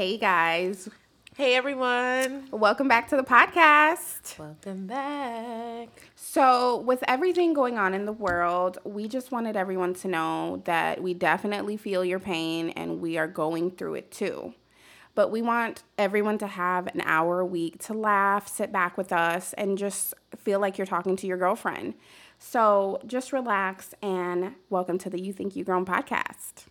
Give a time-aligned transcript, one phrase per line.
[0.00, 0.88] Hey guys,
[1.36, 2.48] Hey everyone.
[2.50, 4.38] welcome back to the podcast.
[4.38, 5.90] Welcome back.
[6.16, 11.02] So, with everything going on in the world, we just wanted everyone to know that
[11.02, 14.54] we definitely feel your pain and we are going through it too.
[15.14, 19.12] But we want everyone to have an hour a week to laugh, sit back with
[19.12, 21.92] us, and just feel like you're talking to your girlfriend.
[22.38, 26.69] So, just relax and welcome to the You Think You Grown podcast.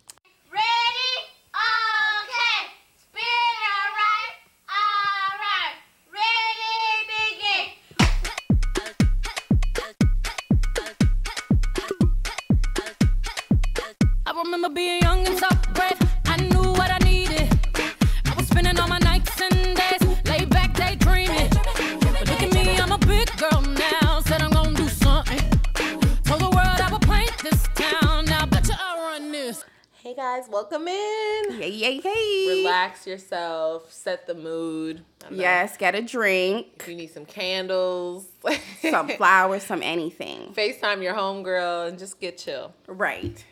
[32.90, 35.04] Relax yourself, set the mood.
[35.22, 38.26] Know Yes, get a drink, If you need some candles,
[38.82, 40.52] some flowers, some anything.
[40.54, 42.74] FaceTime your homegirl and just get chill.
[42.88, 43.44] Right.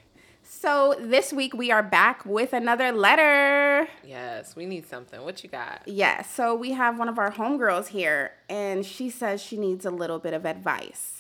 [0.43, 3.87] So this week we are back with another letter.
[4.05, 5.23] Yes, we need something.
[5.23, 5.83] What you got?
[5.87, 9.93] Yes, so we have one of our homegirls here, and she says she needs a
[9.93, 11.18] little bit of advice.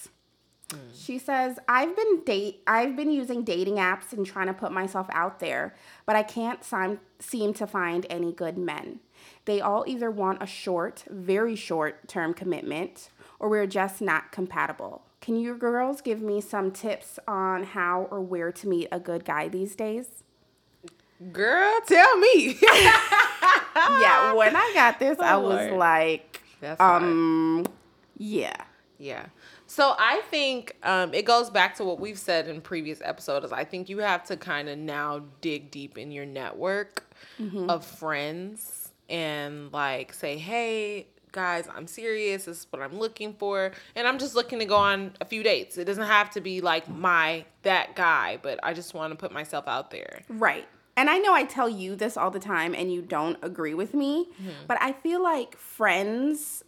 [0.95, 5.07] She says, "I've been date, I've been using dating apps and trying to put myself
[5.11, 5.75] out there,
[6.05, 9.01] but I can't sim- seem to find any good men.
[9.47, 13.09] They all either want a short, very short term commitment,
[13.39, 15.03] or we're just not compatible.
[15.23, 19.25] Can you girls give me some tips on how or where to meet a good
[19.25, 20.23] guy these days?"
[21.33, 22.59] Girl, tell me.
[22.63, 25.73] yeah, when I got this, I Oh, was Lord.
[25.73, 27.03] like, That's hard.
[27.03, 27.67] um,
[28.17, 28.55] yeah,
[28.99, 29.27] Yeah.
[29.71, 33.53] So I think um, it goes back to what we've said in previous episodes.
[33.53, 37.05] I think you have to kind of now dig deep in your network
[37.69, 42.47] of friends and like say, hey, guys, I'm serious.
[42.47, 43.73] This is what I'm looking for.
[43.95, 45.77] And I'm just looking to go on a few dates.
[45.77, 49.33] It doesn't have to be like my, that guy, but I just want to put
[49.33, 50.23] myself out there.
[50.31, 50.67] right.
[50.97, 53.95] And I know I tell you this all the time, and you don't agree with
[53.95, 54.27] me,
[54.67, 56.65] but I feel like friends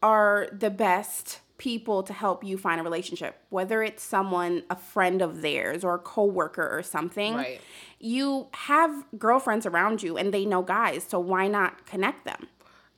[0.00, 5.22] are the best people to help you find a relationship, whether it's someone, a friend
[5.22, 7.34] of theirs, or a coworker or something.
[7.34, 7.60] Right.
[8.00, 12.48] You have girlfriends around you, and they know guys, so why not connect them?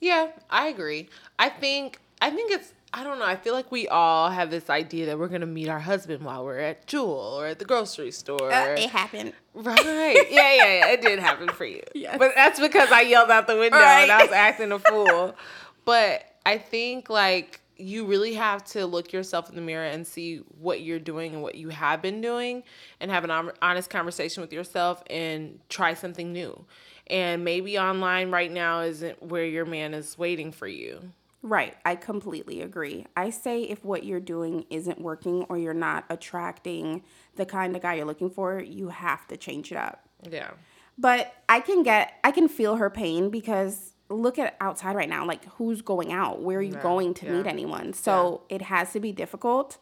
[0.00, 1.08] Yeah, I agree.
[1.38, 3.26] I think I think it's I don't know.
[3.26, 6.44] I feel like we all have this idea that we're gonna meet our husband while
[6.44, 8.50] we're at Jewel or at the grocery store.
[8.50, 9.32] Uh, it happened.
[9.54, 10.16] right.
[10.30, 10.86] Yeah, yeah, yeah.
[10.88, 11.82] It did happen for you.
[11.94, 12.16] Yes.
[12.18, 15.34] But that's because I yelled out the window and I was acting a fool.
[15.84, 20.38] But I think like you really have to look yourself in the mirror and see
[20.58, 22.62] what you're doing and what you have been doing
[23.00, 26.64] and have an honest conversation with yourself and try something new.
[27.08, 31.12] And maybe online right now isn't where your man is waiting for you.
[31.42, 31.76] Right.
[31.84, 33.06] I completely agree.
[33.16, 37.04] I say if what you're doing isn't working or you're not attracting
[37.36, 40.08] the kind of guy you're looking for, you have to change it up.
[40.28, 40.50] Yeah.
[40.98, 45.26] But I can get, I can feel her pain because look at outside right now.
[45.26, 46.40] Like, who's going out?
[46.42, 47.32] Where are you Yeah, going to yeah.
[47.32, 47.92] meet anyone?
[47.92, 49.78] So it has to be difficult.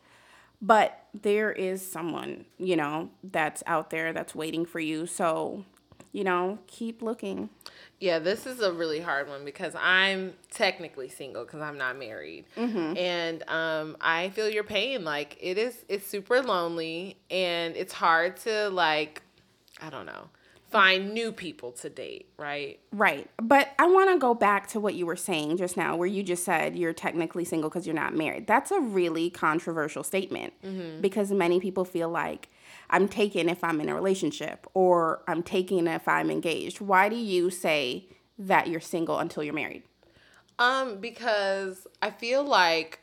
[0.63, 5.07] But there is someone, you know, that's out there that's waiting for you.
[5.07, 5.65] So,
[6.13, 7.51] you know, keep looking.
[8.01, 12.45] Yeah, this is a really hard one because I'm technically single because I'm not married,
[12.57, 15.05] and um, I feel your pain.
[15.05, 19.23] Like it is, it's super lonely, and it's hard to like,
[19.83, 20.29] I don't know,
[20.75, 22.29] find new people to date.
[22.37, 22.81] Right?
[22.93, 23.31] Right.
[23.41, 26.25] But I want to go back to what you were saying just now, where you
[26.25, 28.49] just said you're technically single because you're not married.
[28.49, 30.53] That's a really controversial statement
[31.01, 32.49] because many people feel like
[32.91, 36.81] I'm taken if I'm in a relationship or I'm taken if I'm engaged.
[36.81, 39.85] Why do you say that you're single until you're married?
[40.59, 43.01] Um, because I feel like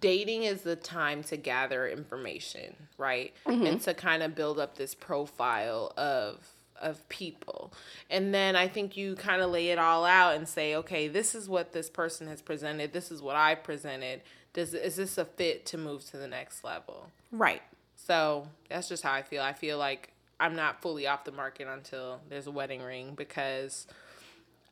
[0.00, 3.32] dating is the time to gather information, right?
[3.46, 6.51] And to kind of build up this profile of
[6.82, 7.72] of people.
[8.10, 11.34] And then I think you kind of lay it all out and say, okay, this
[11.34, 12.92] is what this person has presented.
[12.92, 14.22] This is what I presented.
[14.52, 17.10] Does is this a fit to move to the next level?
[17.30, 17.62] Right.
[17.96, 19.42] So that's just how I feel.
[19.42, 23.86] I feel like I'm not fully off the market until there's a wedding ring because,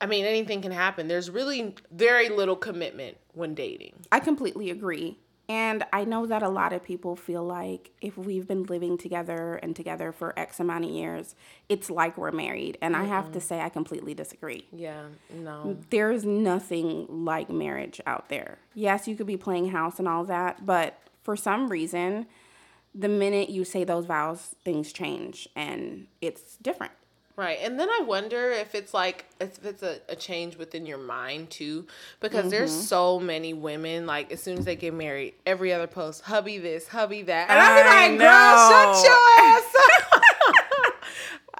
[0.00, 1.06] I mean, anything can happen.
[1.06, 3.94] There's really very little commitment when dating.
[4.10, 5.16] I completely agree.
[5.50, 9.56] And I know that a lot of people feel like if we've been living together
[9.56, 11.34] and together for X amount of years,
[11.68, 12.78] it's like we're married.
[12.80, 14.68] And I have to say, I completely disagree.
[14.72, 15.76] Yeah, no.
[15.90, 18.58] There's nothing like marriage out there.
[18.76, 22.26] Yes, you could be playing house and all that, but for some reason,
[22.94, 26.92] the minute you say those vows, things change and it's different.
[27.40, 27.58] Right.
[27.62, 31.48] And then I wonder if it's like if it's a, a change within your mind
[31.48, 31.86] too.
[32.20, 32.80] Because there's Mm-hmm.
[32.82, 36.86] so many women, like as soon as they get married, every other post, hubby this,
[36.88, 37.48] hubby that.
[37.48, 39.74] And I I'm like, girl, shut your ass
[40.84, 40.94] up.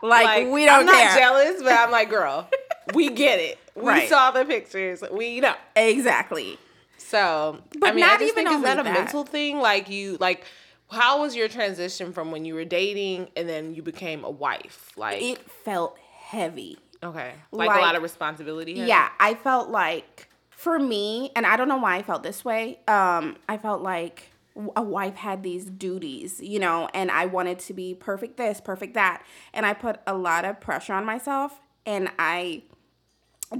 [0.02, 1.18] Like, we don't I'm not care.
[1.18, 2.48] jealous, but I'm like, girl,
[2.94, 3.58] we get it.
[3.74, 4.08] We Right.
[4.08, 5.02] saw the pictures.
[5.12, 5.54] We know.
[5.76, 6.58] Exactly.
[6.96, 8.92] So, But I mean, I not just even think is only that a that.
[8.94, 9.58] mental thing?
[9.58, 10.44] Like you, like,
[10.90, 14.92] how was your transition from when you were dating and then you became a wife?
[14.96, 16.78] Like, It felt heavy.
[17.02, 18.76] okay, like, like- a lot of responsibility.
[18.76, 18.88] heavy?
[18.88, 22.80] Yeah, I felt like for me, and I don't know why I felt this way.
[22.86, 24.30] Um, I felt like
[24.76, 28.94] a wife had these duties, you know, and I wanted to be perfect this, perfect
[28.94, 29.22] that,
[29.54, 32.64] and I put a lot of pressure on myself, and I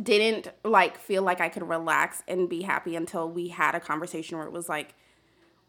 [0.03, 4.39] didn't like feel like I could relax and be happy until we had a conversation
[4.39, 4.95] where it was like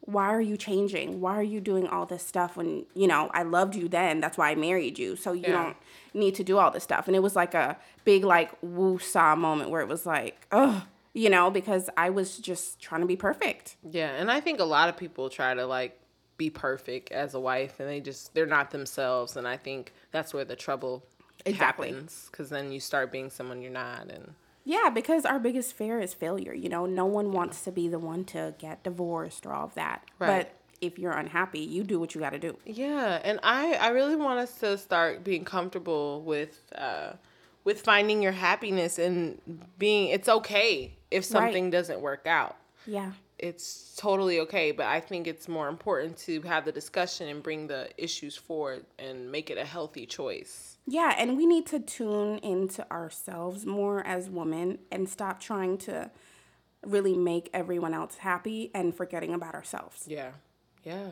[0.02, 1.22] why are you changing?
[1.22, 4.20] Why are you doing all this stuff when, you know, I loved you then.
[4.20, 5.16] That's why I married you.
[5.16, 5.52] So you Yeah.
[5.64, 5.78] don't
[6.14, 7.08] need to do all this stuff.
[7.08, 10.84] And it was like a big like woo saw moment where it was like, ugh,
[11.14, 13.76] you know, because I was just trying to be perfect.
[13.90, 15.98] Yeah, and I think a lot of people try to like
[16.38, 20.34] be perfect as a wife, and they just they're not themselves, and I think that's
[20.34, 21.06] where the trouble
[21.46, 21.90] Exactly.
[21.90, 26.00] happens because then you start being someone you're not, and Yeah, because our biggest fear
[26.00, 26.54] is failure.
[26.54, 29.74] You know, no one wants to be the one to get divorced or all of
[29.76, 30.04] that.
[30.20, 30.28] Right.
[30.28, 32.58] But if you're unhappy, you do what you got to do.
[32.66, 37.14] Yeah, and I I really want us to start being comfortable with uh
[37.64, 39.40] with finding your happiness and
[39.78, 42.58] being it's okay if something doesn't work out.
[42.88, 43.12] Yeah.
[43.38, 47.68] It's totally okay, but I think it's more important to have the discussion and bring
[47.68, 50.71] the issues forward and make it a healthy choice.
[50.88, 56.10] Yeah, and we need to tune into ourselves more as women and stop trying to
[56.84, 60.06] really make everyone else happy and forgetting about ourselves.
[60.08, 60.32] Yeah.
[60.84, 61.10] Yeah.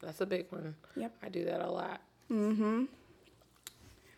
[0.00, 0.74] That's a big one.
[0.96, 1.12] Yep.
[1.22, 2.00] I do that a lot.
[2.30, 2.88] Mhm.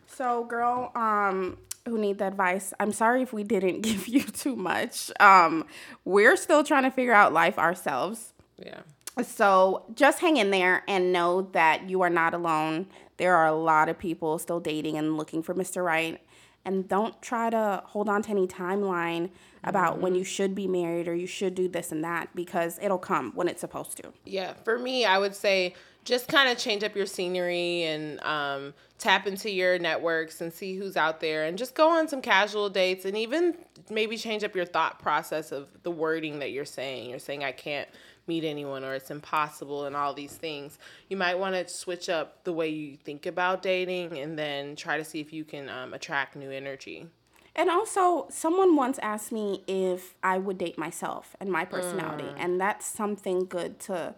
[0.06, 2.72] So, girl, um, who need the advice?
[2.80, 5.10] I'm sorry if we didn't give you too much.
[5.20, 5.66] Um,
[6.04, 8.32] we're still trying to figure out life ourselves.
[8.58, 8.80] Yeah.
[9.22, 12.86] So just hang in there and know that you are not alone.
[13.16, 15.84] There are a lot of people still dating and looking for Mr.
[15.84, 16.20] Right.
[16.64, 19.30] And don't try to hold on to any timeline
[19.62, 22.98] about when you should be married or you should do this and that because it'll
[22.98, 24.12] come when it's supposed to.
[24.24, 25.74] Yeah, for me, I would say
[26.04, 30.76] just kind of change up your scenery and um, tap into your networks and see
[30.76, 33.56] who's out there and just go on some casual dates and even
[33.90, 37.10] maybe change up your thought process of the wording that you're saying.
[37.10, 37.88] You're saying, I can't
[38.26, 40.78] meet anyone or it's impossible and all these things.
[41.08, 44.96] You might want to switch up the way you think about dating and then try
[44.98, 47.06] to see if you can um, attract new energy.
[47.54, 52.28] And also, someone once asked me if I would date myself and my personality.
[52.36, 54.14] And that's something good to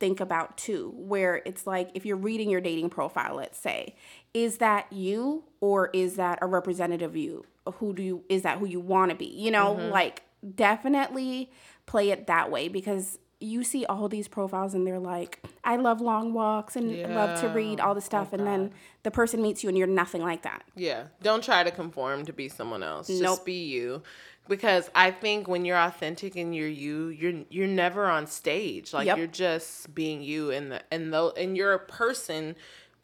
[0.00, 3.94] think about too, where it's like if you're reading your dating profile, let's say,
[4.34, 7.44] is that you or is that a representative of you?
[7.74, 9.26] Who do you, is that who you want to be?
[9.26, 10.22] You know, like
[10.56, 11.52] definitely
[11.86, 16.00] play it that way because you see all these profiles and they're like, I love
[16.00, 18.32] long walks and love to read all this oh stuff.
[18.34, 18.70] and then
[19.02, 20.62] the person meets you and you're nothing like that.
[20.76, 21.04] Yeah.
[21.22, 23.06] Don't try to conform to be someone else.
[23.06, 23.44] Just Nope.
[23.46, 24.02] be you.
[24.48, 28.92] Because I think when you're authentic and you're you, you're you're never on stage.
[28.92, 29.18] Like Yep.
[29.18, 32.56] you're just being you and the and though and your person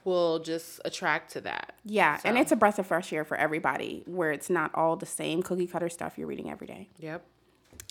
[0.04, 1.74] will just attract to that.
[1.84, 5.06] Yeah, and it's a breath of fresh air for everybody where it's not all the
[5.06, 6.88] same cookie cutter stuff you're reading every day.
[6.98, 7.25] Yep.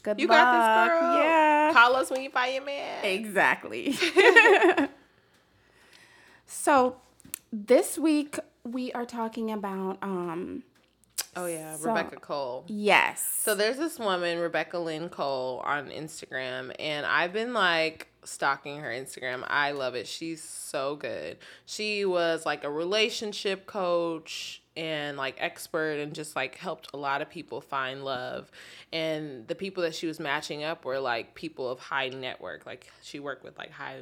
[0.05, 0.37] Good You luck.
[0.37, 1.15] got this, girl.
[1.17, 1.73] Yeah.
[1.73, 3.03] Call us when you find your man.
[3.03, 3.93] Exactly.
[6.45, 6.97] so,
[7.51, 10.63] this week we are talking about um
[11.37, 12.63] Oh yeah, So- Rebecca Cole.
[12.67, 13.21] yes.
[13.41, 18.89] So there's this woman, Rebecca Lynn Cole, on Instagram, and I've been like stalking her
[18.89, 19.43] Instagram.
[19.47, 20.07] I love it.
[20.07, 21.37] She's so good.
[21.65, 27.21] She was like a relationship coach and like expert and just like helped a lot
[27.21, 28.51] of people find love.
[28.91, 32.65] And the people that she was matching up were like people of high network.
[32.65, 34.01] Like she worked with like high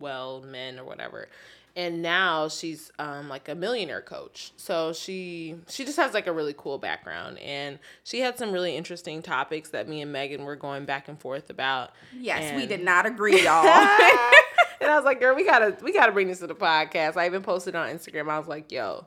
[0.00, 1.28] well men or whatever
[1.76, 6.32] and now she's um, like a millionaire coach so she she just has like a
[6.32, 10.56] really cool background and she had some really interesting topics that me and megan were
[10.56, 13.64] going back and forth about yes, we did not agree, y'all.
[13.66, 17.26] and i was like girl we gotta we gotta bring this to the podcast i
[17.26, 19.06] even posted on instagram i was like yo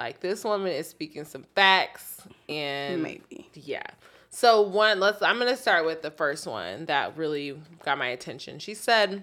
[0.00, 3.48] like this woman is speaking some facts and Maybe.
[3.54, 3.86] yeah
[4.30, 8.58] so one let's i'm gonna start with the first one that really got my attention
[8.58, 9.22] she said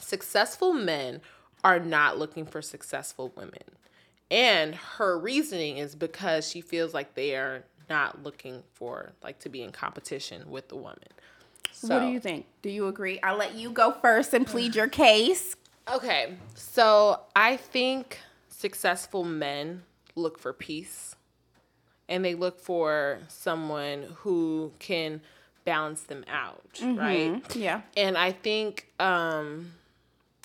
[0.00, 1.20] successful men
[1.62, 3.62] are not looking for successful women.
[4.30, 9.48] And her reasoning is because she feels like they are not looking for like to
[9.48, 10.98] be in competition with the woman.
[11.72, 12.46] So, what do you think?
[12.62, 13.18] Do you agree?
[13.22, 15.56] I'll let you go first and plead your case.
[15.92, 16.34] Okay.
[16.54, 19.82] So I think successful men
[20.20, 21.14] look for peace
[22.08, 25.20] and they look for someone who can
[25.64, 27.42] balance them out, right?
[27.56, 27.82] Yeah.
[27.96, 29.72] And I think um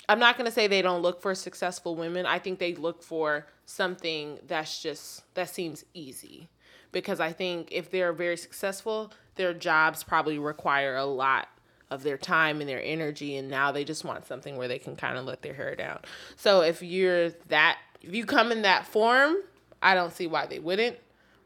[0.08, 2.26] I'm not going to say they don't look for successful women.
[2.26, 6.48] I think they look for something that's just that seems easy.
[6.92, 11.48] Because I think if they're very successful, their jobs probably require a lot
[11.90, 14.96] of their time and their energy and now they just want something where they can
[14.96, 15.98] kind of let their hair down.
[16.36, 19.36] So if you're that if you come in that form,
[19.82, 20.96] I don't see why they wouldn't.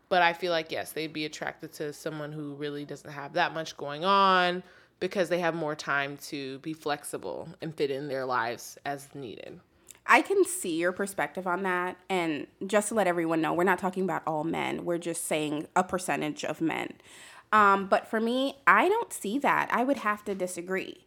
[0.09, 3.55] But I feel like yes, they'd be attracted to someone who really doesn't have that
[3.55, 4.65] much going on
[4.99, 9.61] because they have more time to be flexible and fit in their lives as needed.
[10.07, 11.97] I can see your perspective on that.
[12.09, 14.85] And just to let everyone know, we're not talking about all men.
[14.85, 16.95] We're just saying a percentage of men.
[17.53, 19.69] Um, but for me, I don't see that.
[19.73, 21.07] I would have to disagree.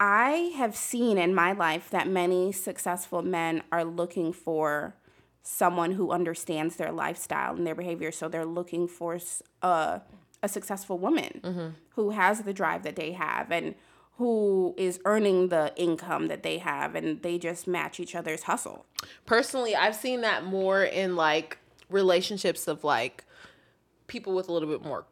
[0.00, 4.96] I have seen in my life that many successful men are looking for
[5.46, 8.10] someone who understands their lifestyle and their behavior.
[8.10, 9.18] So they're looking for
[9.62, 10.00] a,
[10.42, 11.68] a successful woman mm-hmm.
[11.90, 13.76] who has the drive that they have and
[14.18, 18.86] who is earning the income that they have and they just match each other's hustle.
[19.24, 21.58] Personally, I've seen that more in like
[21.90, 23.24] relationships of like
[24.08, 25.04] people with a little bit more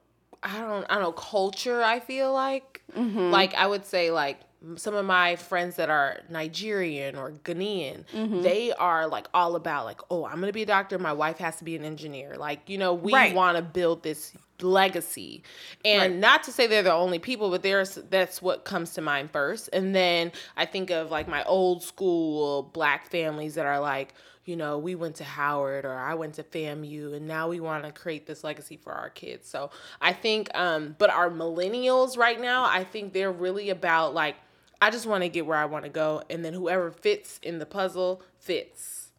[0.42, 2.82] I don't I don't know culture, I feel like.
[2.94, 3.30] Mm-hmm.
[3.30, 4.40] Like I would say like
[4.76, 8.04] some of my friends that are Nigerian or Ghanaian,
[8.42, 10.98] they are like all about like, oh, I'm gonna be a doctor.
[10.98, 12.36] My wife has to be an engineer.
[12.36, 13.34] Like, you know, we Right.
[13.34, 15.42] want to build this legacy,
[15.84, 16.12] and Right.
[16.20, 19.68] not to say they're the only people, but there's that's what comes to mind first.
[19.72, 24.56] And then I think of like my old school black families that are like, you
[24.56, 27.92] know, we went to Howard or I went to FAMU, and now we want to
[27.92, 29.48] create this legacy for our kids.
[29.48, 34.36] So I think, um, but our millennials right now, I think they're really about like.
[34.84, 37.58] I just want to get where I want to go, and then whoever fits in
[37.58, 39.12] the puzzle fits.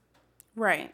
[0.56, 0.94] Right.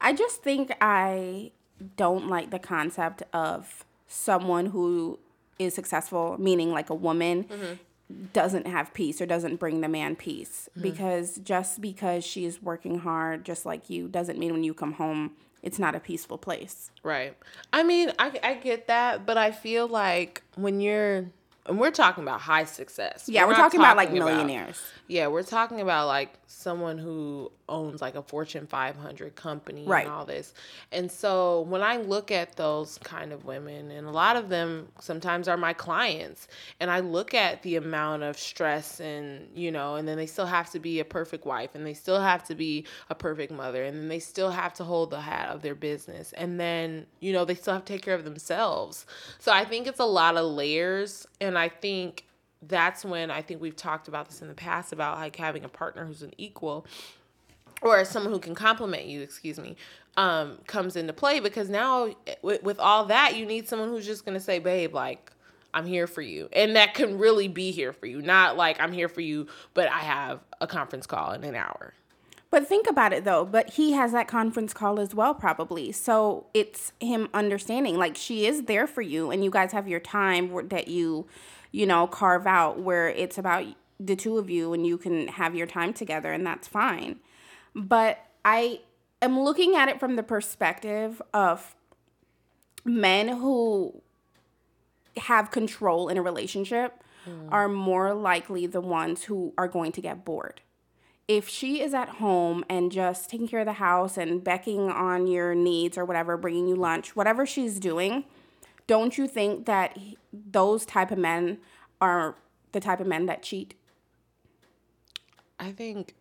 [0.00, 1.52] I just think I
[1.98, 5.18] don't like the concept of someone who
[5.58, 8.24] is successful, meaning like a woman, mm-hmm.
[8.32, 10.70] doesn't have peace or doesn't bring the man peace.
[10.70, 10.88] Mm-hmm.
[10.88, 15.32] Because just because she's working hard, just like you, doesn't mean when you come home,
[15.62, 16.90] it's not a peaceful place.
[17.02, 17.36] Right.
[17.74, 21.26] I mean, I, I get that, but I feel like when you're,
[21.68, 23.28] and we're talking about high success.
[23.28, 24.82] Yeah, we're, not talking, about like talking millionaires.
[25.06, 30.06] Yeah, we're talking about like someone who owns like a Fortune 500 company Right.
[30.06, 30.54] and all this.
[30.90, 34.88] And so when I look at those kind of women, and a lot of them
[34.98, 36.48] sometimes are my clients,
[36.80, 40.46] and I look at the amount of stress and, you know, and then they still
[40.46, 43.84] have to be a perfect wife, and they still have to be a perfect mother,
[43.84, 46.32] and then they still have to hold the hat of their business.
[46.32, 49.04] And then, you know, they still have to take care of themselves.
[49.38, 51.26] So I think it's a lot of layers.
[51.40, 52.24] And I think
[52.62, 55.68] that's when I think we've talked about this in the past about like having a
[55.68, 56.86] partner who's an equal
[57.82, 59.76] or someone who can compliment you, excuse me,
[60.16, 62.12] um, comes into play because now
[62.42, 65.32] with, with all that, you need someone who's just gonna say, babe, like,
[65.74, 66.48] I'm here for you.
[66.52, 68.22] And that can really be here for you.
[68.22, 71.92] Not like I'm here for you, but I have a conference call in an hour.
[72.50, 75.92] But think about it though, but he has that conference call as well, probably.
[75.92, 80.00] So it's him understanding, like she is there for you, and you guys have your
[80.00, 81.26] time that you,
[81.72, 83.66] you know, carve out where it's about
[84.00, 87.16] the two of you and you can have your time together, and that's fine.
[87.74, 88.80] But I
[89.20, 91.74] am looking at it from the perspective of
[92.82, 94.00] men who
[95.18, 97.48] have control in a relationship mm.
[97.52, 100.62] are more likely the ones who are going to get bored
[101.28, 105.26] if she is at home and just taking care of the house and becking on
[105.26, 108.24] your needs or whatever, bringing you lunch, whatever she's doing,
[108.86, 111.58] don't you think that he- those type of men
[112.00, 112.36] are
[112.72, 113.74] the type of men that cheat?
[115.60, 116.14] I think,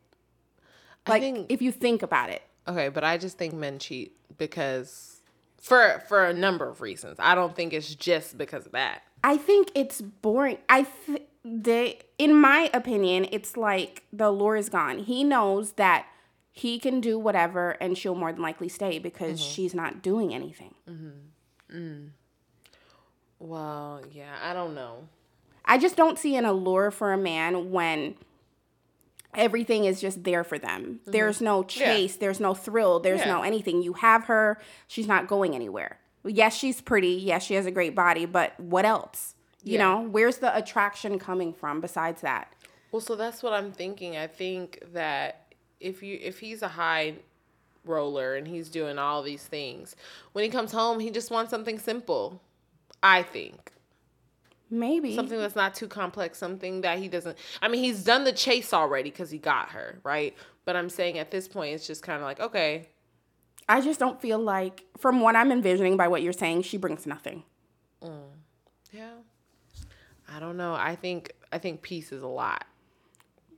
[1.07, 2.41] Like, I think, if you think about it.
[2.67, 5.21] okay, but I just think men cheat because
[5.61, 7.15] for for a number of reasons.
[7.19, 9.03] I don't think it's just because of that.
[9.23, 10.57] I think it's boring.
[10.69, 14.99] I th- they, in my opinion, it's like the allure is gone.
[14.99, 16.07] He knows that
[16.51, 19.51] he can do whatever, and she'll more than likely stay because mm-hmm.
[19.51, 20.73] she's not doing anything.
[20.89, 21.77] Mm-hmm.
[21.77, 22.09] Mm.
[23.39, 25.07] Well, yeah, I don't know.
[25.65, 28.15] I just don't see an allure for a man when
[29.35, 30.99] everything is just there for them.
[31.01, 31.11] Mm-hmm.
[31.11, 33.83] There's no chase, there's no thrill, there's no anything.
[33.83, 35.99] You have her, she's not going anywhere.
[36.23, 37.09] Yes, she's pretty.
[37.09, 39.35] Yes, she has a great body, but what else?
[39.67, 39.79] You Yeah.
[39.79, 42.53] know, where's the attraction coming from besides that?
[42.91, 44.15] Well, so that's what I'm thinking.
[44.17, 47.15] I think that if you if he's a high
[47.85, 49.95] roller and he's doing all these things,
[50.33, 52.41] when he comes home, he just wants something simple.
[53.03, 53.71] I think
[54.69, 55.15] Maybe.
[55.15, 57.37] something that's not too complex, something that he doesn't.
[57.61, 60.35] I mean, he's done the chase already because he got her right.
[60.65, 62.87] But I'm saying at this point, it's just kind of like okay,
[63.69, 67.05] I just don't feel like, from what I'm envisioning by what you're saying, she brings
[67.05, 67.43] nothing.
[68.01, 68.09] Yeah.
[70.33, 70.73] I don't know.
[70.73, 72.65] I think I think peace is a lot.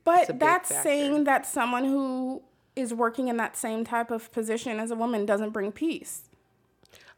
[0.04, 0.82] But a that's factor.
[0.82, 2.42] saying that someone who
[2.76, 6.28] is working in that same type of position as a woman doesn't bring peace.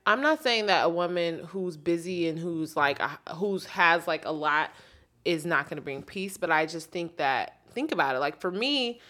[0.05, 4.25] I'm not saying that a woman who's busy and who's like a, who's has like
[4.25, 4.71] a lot
[5.25, 8.19] is not going to bring peace, but I just think that think about it.
[8.19, 9.01] Like for me,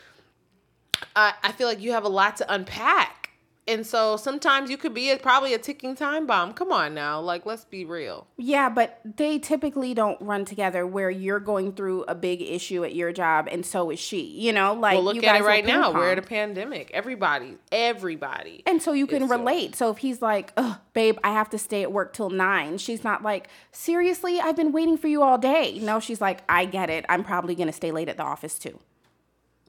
[1.17, 3.22] I I feel like you have a lot to unpack.
[3.69, 6.53] And so sometimes you could be a, probably a ticking time bomb.
[6.53, 7.21] Come on now.
[7.21, 8.27] Like let's be real.
[8.37, 12.95] Yeah, but they typically don't run together where you're going through a big issue at
[12.95, 14.23] your job and so is she.
[14.23, 15.93] You know, like Well, look you at guys it right now.
[15.93, 16.91] We're at a pandemic.
[16.93, 18.63] Everybody, everybody.
[18.67, 19.77] And so you can so- uh, relate.
[19.77, 23.05] So if he's like, Ugh, babe, I have to stay at work till nine, she's
[23.05, 25.79] not like, seriously, I've been waiting for you all day.
[25.81, 27.05] No, she's like, I get it.
[27.09, 28.81] I'm probably going to stay late at the office too.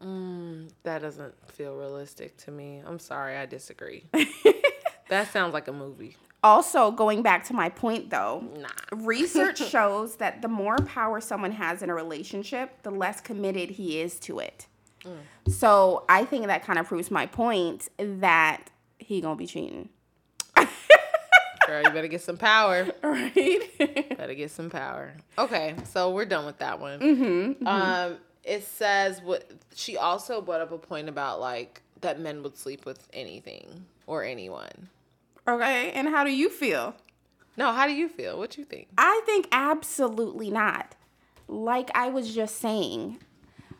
[0.04, 0.70] Mm.
[0.84, 2.82] That doesn't feel realistic to me.
[2.86, 4.04] I'm sorry, I disagree.
[5.10, 6.18] that sounds like a movie.
[6.44, 8.68] Also, going back to my point though, Nah.
[8.92, 14.02] research shows that the more power someone has in a relationship, the less committed he
[14.02, 14.68] is to it.
[15.06, 15.52] Mm.
[15.52, 18.70] So I think that kind of proves my point that
[19.00, 19.90] he gonna be cheating,
[21.68, 22.88] Girl, you better get some power.
[23.02, 23.70] right?
[24.18, 25.14] Better get some power.
[25.38, 27.00] Okay, so we're done with that one.
[27.00, 27.24] Mm-hmm,
[27.66, 27.68] mm-hmm.
[27.68, 32.58] Um, it says what she also brought up a point about like that men would
[32.58, 34.90] sleep with anything or anyone.
[35.48, 36.96] okay, and how do you feel?
[37.56, 38.38] No, how do you feel?
[38.38, 38.88] What you think?
[38.98, 40.96] I think absolutely not.
[41.48, 43.20] Like I was just saying,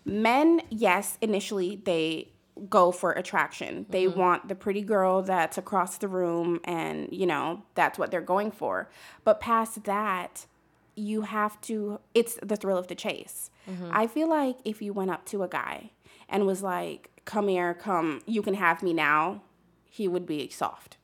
[0.06, 2.30] men, yes, initially they
[2.70, 3.86] go for attraction.
[3.90, 4.20] They mm-hmm.
[4.20, 8.52] want the pretty girl that's across the room and, you know, that's what they're going
[8.52, 8.90] for.
[9.24, 10.46] But past that,
[10.96, 13.50] you have to it's the thrill of the chase.
[13.70, 13.90] Mm-hmm.
[13.92, 15.92] I feel like if you went up to a guy
[16.30, 19.42] and was like, "Come here, come, you can have me now."
[19.90, 20.98] He would be soft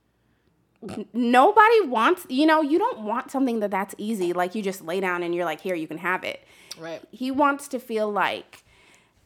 [1.13, 5.01] nobody wants you know you don't want something that that's easy like you just lay
[5.01, 6.43] down and you're like here you can have it
[6.77, 7.01] Right.
[7.11, 8.63] he wants to feel like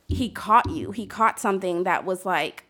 [0.07, 2.65] he caught you he caught something that was like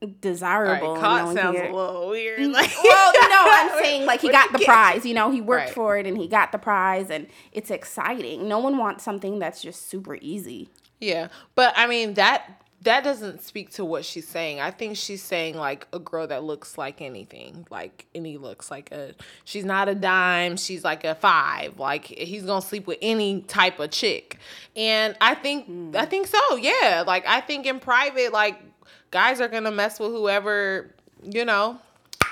[0.00, 2.40] Right, desirable no caught sounds a little weird.
[2.52, 5.74] Like, well no i'm saying like he got the prize you know he worked Right.
[5.74, 9.60] for it and he got the prize and it's exciting no one wants something that's
[9.62, 10.68] just super easy
[11.00, 14.60] Yeah, but I mean that that doesn't speak to what she's saying.
[14.60, 18.92] I think she's saying like a girl that looks like anything, like any looks like
[18.92, 19.14] a.
[19.44, 20.56] She's not a dime.
[20.56, 21.78] She's like a five.
[21.78, 24.38] Like he's gonna sleep with any type of chick,
[24.76, 25.64] and I think
[25.96, 26.08] I hmm.
[26.08, 26.56] think so.
[26.56, 28.60] Yeah, like I think in private, like
[29.10, 31.78] guys are gonna mess with whoever you know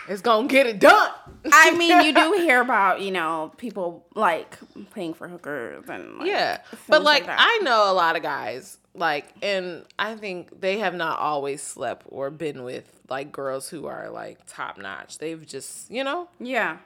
[0.09, 1.11] is gonna get it done.
[1.53, 4.57] i mean you do hear about you know people like
[4.95, 6.59] paying for hookers and like, Yeah.
[6.89, 7.37] But like that.
[7.41, 12.07] I know a lot of guys like and I think they have not always slept
[12.09, 15.19] or been with like girls who are like top notch.
[15.19, 16.79] They've just, you know, yeah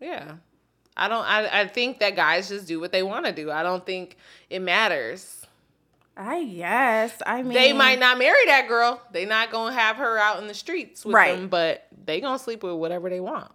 [0.00, 0.34] yeah.
[0.96, 3.50] I don't I I think that guys just do what they want to do.
[3.50, 4.16] I don't think
[4.48, 5.43] it matters.
[6.16, 7.20] I guess.
[7.26, 9.00] I mean, They might not marry that girl.
[9.12, 11.34] They not going to have her out in the streets with Right.
[11.36, 13.50] them, but they going to sleep with whatever they want.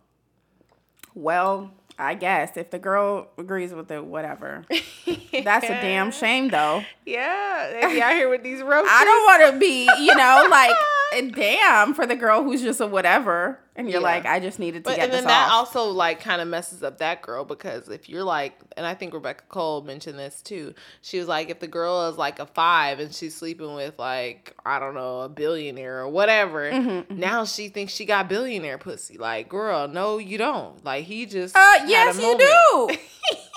[1.15, 4.63] Well, I guess if the girl agrees with it, whatever.
[4.69, 6.83] That's a damn shame, though.
[7.05, 8.89] Yeah, they be out here with these roaches.
[8.93, 10.75] I don't want to be, you know, like
[11.31, 14.07] damn for the girl who's just a whatever, and you're Yeah.
[14.07, 15.53] like, I just needed to But get and then that off.
[15.53, 19.13] also like kind of messes up that girl because if you're like, and I think
[19.13, 20.73] Rebecca Cole mentioned this too.
[21.01, 24.53] She was like, if the girl is like a five and she's sleeping with like
[24.65, 29.17] I don't know a billionaire or whatever, Mm-hmm, now she thinks she got billionaire pussy.
[29.17, 30.83] Like, girl, no, you don't.
[30.83, 32.97] Like he just uh, yes, you do.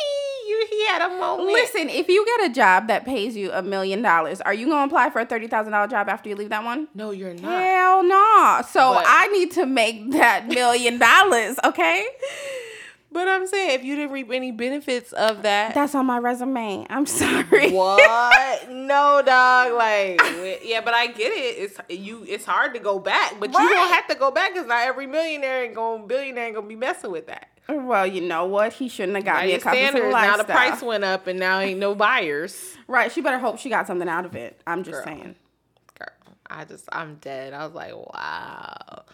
[0.71, 1.49] he had a moment.
[1.53, 4.87] Listen, if you get a job that pays you a million dollars, are you gonna
[4.87, 6.89] apply for a thirty thousand dollar job after you leave that one?
[6.95, 7.63] no, you're not.
[7.63, 8.61] Hell no.
[8.71, 12.07] So But- I need to make that million dollars, okay?
[13.11, 16.87] But I'm saying if you didn't reap any benefits of that, That's on my resume.
[16.89, 17.71] I'm sorry.
[17.71, 18.69] What?
[18.71, 19.75] no, dog.
[19.75, 20.19] Like,
[20.65, 21.59] yeah, but I get it.
[21.63, 22.25] It's you.
[22.27, 25.07] It's hard to go back, but you don't have to go back because not every
[25.07, 27.49] millionaire and going billionaire ain't gonna be messing with that.
[27.69, 28.73] Well, you know what?
[28.73, 31.27] He shouldn't have got Now me a cup of standards now the price went up
[31.27, 32.77] and now ain't no buyers.
[32.89, 33.11] Right.
[33.11, 34.61] She better hope she got something out of it.
[34.67, 35.05] I'm just Girl.
[35.05, 35.35] saying.
[35.99, 36.09] Girl,
[36.51, 37.55] I just I'm dead.
[37.55, 39.05] I was like, wow.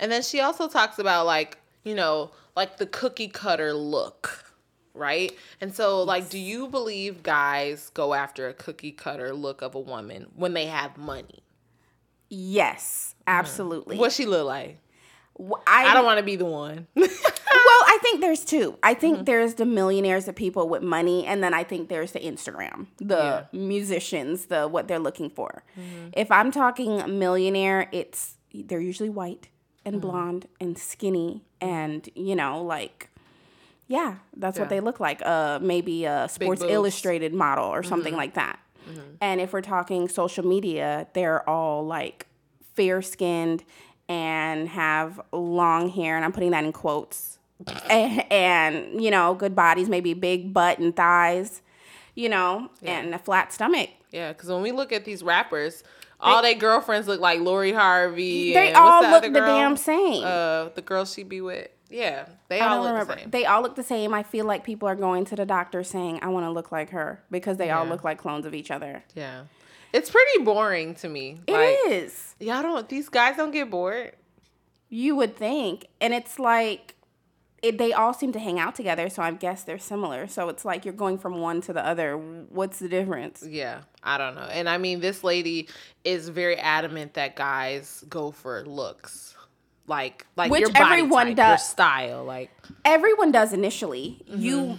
[0.00, 4.44] And then she also talks about like you know like the cookie cutter look.
[4.92, 5.30] Right?
[5.60, 9.80] And so, like, do you believe guys go after a cookie cutter look of a
[9.80, 11.44] woman when they have money?
[12.28, 13.22] Yes, mm.
[13.28, 13.98] absolutely.
[13.98, 14.78] What she look like?
[15.68, 16.88] I, I don't want to be the one.
[17.90, 18.78] I think there's two.
[18.82, 19.24] I think Mm-hmm.
[19.24, 23.16] there's the millionaires, the people with money, and then I think there's the Instagram, the
[23.16, 23.40] Yeah.
[23.52, 23.68] Mm-hmm.
[23.68, 25.62] musicians, the what they're looking for.
[26.12, 29.48] If I'm talking millionaire, it's they're usually white
[29.84, 33.08] and blonde and skinny and you know like
[33.86, 34.62] yeah that's Yeah.
[34.64, 38.58] what they look like uh maybe a sports illustrated model or something like that
[39.20, 42.26] and if we're talking social media they're all like
[42.74, 43.64] fair skinned
[44.08, 47.37] and have long hair and i'm putting that in quotes
[47.88, 51.60] and, and you know good bodies maybe big butt and thighs
[52.14, 55.84] you know and a flat stomach Yeah, because when we look at these rappers,
[56.20, 58.54] all their girlfriends look like Lori Harvey.
[58.54, 60.24] They and all the look the damn same.
[60.24, 61.68] Uh, the girl she be with.
[61.90, 63.14] Yeah, they I all look remember.
[63.14, 63.30] the same.
[63.30, 64.12] They all look the same.
[64.12, 66.90] I feel like people are going to the doctor saying, "I want to look like
[66.90, 69.04] her," because they all look like clones of each other.
[69.14, 69.44] yeah,
[69.92, 71.40] it's pretty boring to me.
[71.46, 72.34] It like, is.
[72.40, 72.88] Y'all don't.
[72.88, 74.12] These guys don't get bored.
[74.90, 76.94] You would think, and it's like
[77.62, 79.08] it, they all seem to hang out together.
[79.08, 80.26] So I guess they're similar.
[80.28, 82.16] So it's like you're going from one to the other.
[82.16, 83.44] What's the difference?
[83.46, 84.42] Yeah, I don't know.
[84.42, 85.68] And I mean, this lady
[86.04, 89.34] is very adamant that guys go for looks,
[89.86, 92.50] like like Which your body everyone type, your style, like
[92.84, 94.22] Everyone does initially.
[94.28, 94.40] Mm-hmm.
[94.40, 94.78] You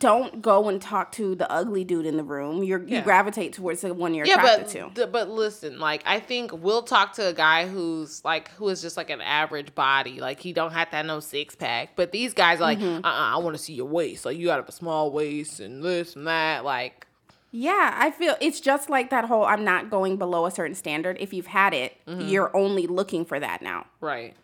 [0.00, 2.64] don't go and talk to the ugly dude in the room.
[2.64, 4.34] You're, You gravitate towards the one you're yeah.
[4.34, 4.94] attracted But to.
[4.94, 8.82] th- but listen, like I think we'll talk to a guy who's like who is
[8.82, 11.90] just like an average body, like he don't have to have no six pack.
[11.94, 13.04] But these guys are like, Mm-hmm.
[13.04, 14.24] uh, uh I want to see your waist.
[14.24, 16.64] Like you got a small waist and this and that.
[16.64, 17.06] Like
[17.52, 21.16] Yeah, I feel it's just like that whole I'm not going below a certain standard.
[21.20, 22.28] If you've had it, Mm-hmm.
[22.28, 23.86] you're only looking for that now.
[24.00, 24.34] right,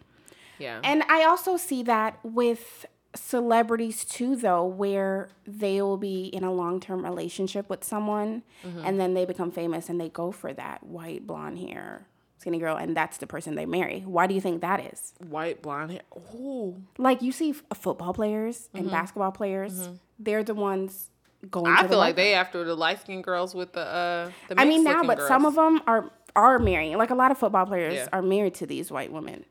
[0.59, 2.87] yeah, And I also see that with
[3.17, 8.83] celebrities too, though, where they will be in a long term relationship with someone Mm-hmm.
[8.85, 12.07] and then they become famous and they go for that white blonde hair
[12.39, 14.01] skinny girl and that's the person they marry.
[14.01, 15.13] Why do you think that is?
[15.27, 16.03] white blonde hair.
[16.35, 16.83] Ooh.
[16.99, 18.77] Like you see f- football players Mm-hmm.
[18.79, 21.11] and basketball players, they're the ones
[21.51, 24.31] going I feel like they after the light skinned girls with the uh.
[24.49, 27.39] The I mean now, but some of them are are marrying Like a lot of
[27.39, 28.09] football players Yeah.
[28.13, 29.45] are married to these white women.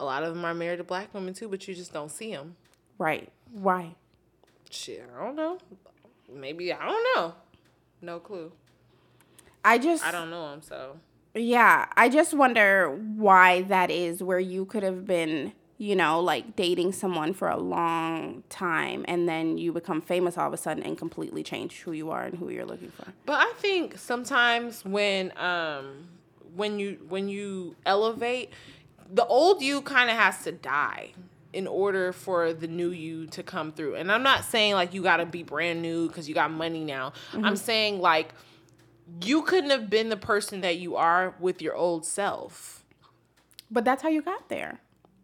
[0.00, 2.32] a lot of them are married to black women too, but you just don't see
[2.32, 2.56] them.
[2.98, 3.30] Right.
[3.52, 3.94] Why?
[4.70, 5.58] Shit, I don't know.
[6.32, 7.34] Maybe I don't know.
[8.00, 8.52] No clue.
[9.64, 10.96] I just I don't know them, so
[11.34, 16.54] Yeah, I just wonder why that is where you could have been, you know, like
[16.54, 20.82] dating someone for a long time and then you become famous all of a sudden
[20.82, 23.06] and completely change who you are and who you're looking for.
[23.26, 26.08] But I think sometimes when um
[26.54, 28.52] when you when you elevate,
[29.10, 31.12] the old you kind of has to die
[31.54, 33.94] in order for the new you to come through.
[33.94, 36.84] And I'm not saying like you got to be brand new cuz you got money
[36.84, 37.12] now.
[37.32, 37.44] Mm-hmm.
[37.44, 38.34] I'm saying like
[39.22, 42.84] you couldn't have been the person that you are with your old self.
[43.70, 44.80] But that's how you got there.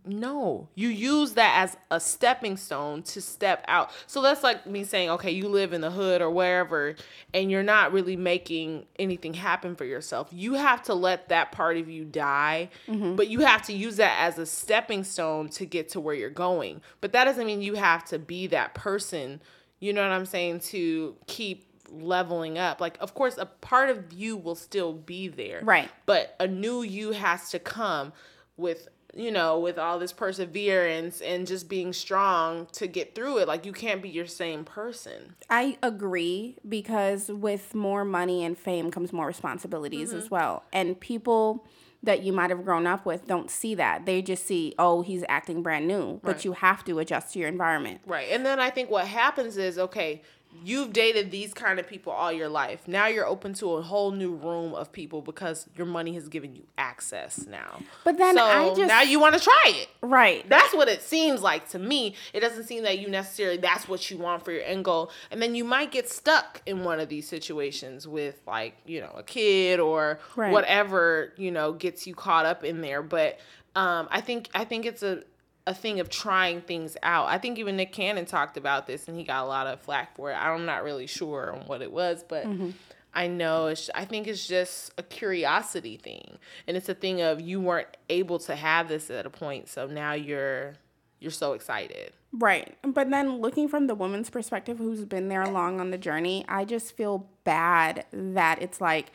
[0.06, 3.90] No, you use that as a stepping stone to step out.
[4.06, 6.94] So that's like me saying, okay, you live in the hood or wherever,
[7.34, 10.28] and you're not really making anything happen for yourself.
[10.32, 13.14] You have to let that part of you die, mm-hmm.
[13.16, 16.30] but you have to use that as a stepping stone to get to where you're
[16.30, 16.80] going.
[17.02, 19.42] But that doesn't mean you have to be that person,
[19.80, 22.80] you know what I'm saying, to keep leveling up.
[22.80, 25.60] Like, of course, a part of you will still be there.
[25.62, 25.90] Right.
[26.06, 28.12] But a new you has to come
[28.56, 33.48] with you know, with all this perseverance and just being strong to get through it.
[33.48, 35.34] Like you can't be your same person.
[35.48, 40.34] I agree because with more money and fame comes more responsibilities as mm-hmm.
[40.34, 40.64] well.
[40.72, 41.66] And people
[42.02, 44.06] that you might have grown up with don't see that.
[44.06, 46.18] They just see, oh, he's acting brand new.
[46.22, 46.44] But Right.
[46.46, 48.00] you have to adjust to your environment.
[48.06, 48.28] Right.
[48.30, 50.22] And then I think what happens is, okay,
[50.62, 52.86] you've dated these kind of people all your life.
[52.86, 56.54] Now you're open to a whole new room of people because your money has given
[56.54, 57.80] you access now.
[58.04, 59.88] But then so I just- now you want to try it.
[60.02, 60.46] Right.
[60.48, 62.14] That's what it seems like to me.
[62.34, 65.10] It doesn't seem that you necessarily that's what you want for your end goal.
[65.30, 69.12] And then you might get stuck in one of these situations with like, you know,
[69.16, 70.52] a kid or Right.
[70.52, 73.02] whatever, you know, gets you caught up in there.
[73.02, 73.38] But
[73.76, 75.22] um I think I think it's a
[75.66, 77.28] a thing of trying things out.
[77.28, 80.16] I think even Nick Cannon talked about this and he got a lot of flack
[80.16, 80.34] for it.
[80.34, 82.70] I'm not really sure on what it was, but mm-hmm.
[83.12, 86.38] I know it's I think it's just a curiosity thing.
[86.66, 89.86] And it's a thing of you weren't able to have this at a point, so
[89.86, 90.74] now you're
[91.20, 92.12] you're so excited.
[92.32, 92.76] Right.
[92.82, 96.64] But then looking from the woman's perspective who's been there long on the journey, I
[96.64, 99.10] just feel bad that it's like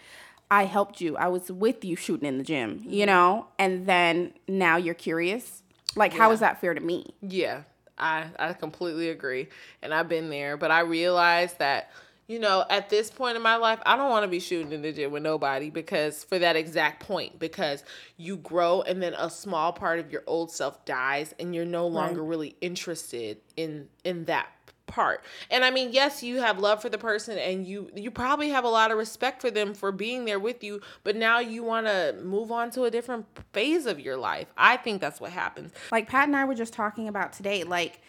[0.52, 1.18] I helped you.
[1.18, 3.06] I was with you shooting in the gym, you mm-hmm.
[3.08, 3.48] know?
[3.58, 5.64] And then now you're curious.
[5.96, 7.14] Like how is that fair to me?
[7.22, 7.64] Yeah,
[7.98, 9.48] I I completely agree,
[9.82, 10.58] and I've been there.
[10.58, 11.92] But I realized that
[12.28, 14.82] you know at this point in my life, I don't want to be shooting in
[14.82, 17.84] the gym with nobody because for that exact point, because
[18.18, 21.88] you grow and then a small part of your old self dies, and you're no
[21.88, 24.48] longer really interested in in that
[24.88, 25.24] apart.
[25.50, 28.64] And I mean, yes, you have love for the person and you you probably have
[28.64, 31.88] a lot of respect for them for being there with you, but now you want
[31.88, 34.48] to move on to a different phase of your life.
[34.58, 35.72] I think that's what happens.
[35.92, 38.02] like Pat and I were just talking about today, like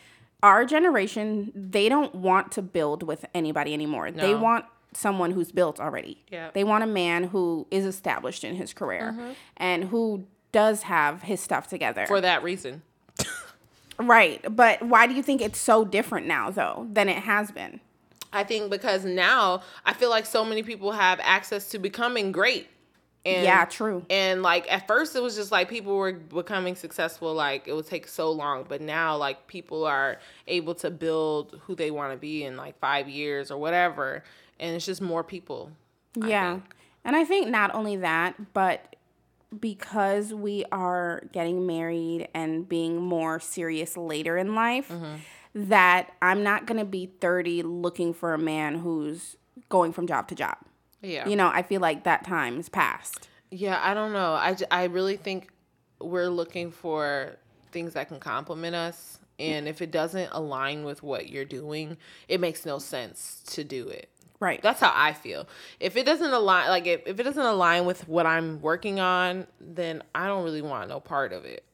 [0.42, 4.10] our generation, they don't want to build with anybody anymore.
[4.10, 6.24] They want someone who's built already.
[6.30, 6.50] Yeah.
[6.52, 9.32] They want a man who is established in his career mm-hmm.
[9.56, 12.06] and who does have his stuff together.
[12.06, 12.82] For that reason.
[13.98, 14.44] Right.
[14.54, 17.80] But why do you think it's so different now though than it has been?
[18.32, 22.68] I think because now I feel like so many people have access to becoming great.
[23.24, 24.04] And, Yeah, true.
[24.08, 27.86] And like at first it was just like people were becoming successful like it would
[27.86, 32.18] take so long, but now like people are able to build who they want to
[32.18, 34.22] be in like 5 years or whatever,
[34.60, 35.72] and it's just more people.
[36.14, 36.60] Yeah.
[37.04, 38.95] And I think not only that, but
[39.58, 45.16] because we are getting married and being more serious later in life, Mm-hmm.
[45.68, 49.36] that I'm not going to be 30 looking for a man who's
[49.68, 50.56] going from job to job.
[51.02, 51.28] Yeah.
[51.28, 53.28] You know, I feel like that time is past.
[53.50, 54.32] Yeah, I don't know.
[54.34, 55.50] I, I really think
[56.00, 57.36] we're looking for
[57.72, 59.18] things that can complement us.
[59.38, 61.96] And if it doesn't align with what you're doing,
[62.28, 64.08] it makes no sense to do it.
[64.38, 64.60] Right.
[64.62, 65.48] That's how I feel.
[65.80, 69.46] If it doesn't align, like if, if it doesn't align with what I'm working on,
[69.60, 71.64] then I don't really want no part of it.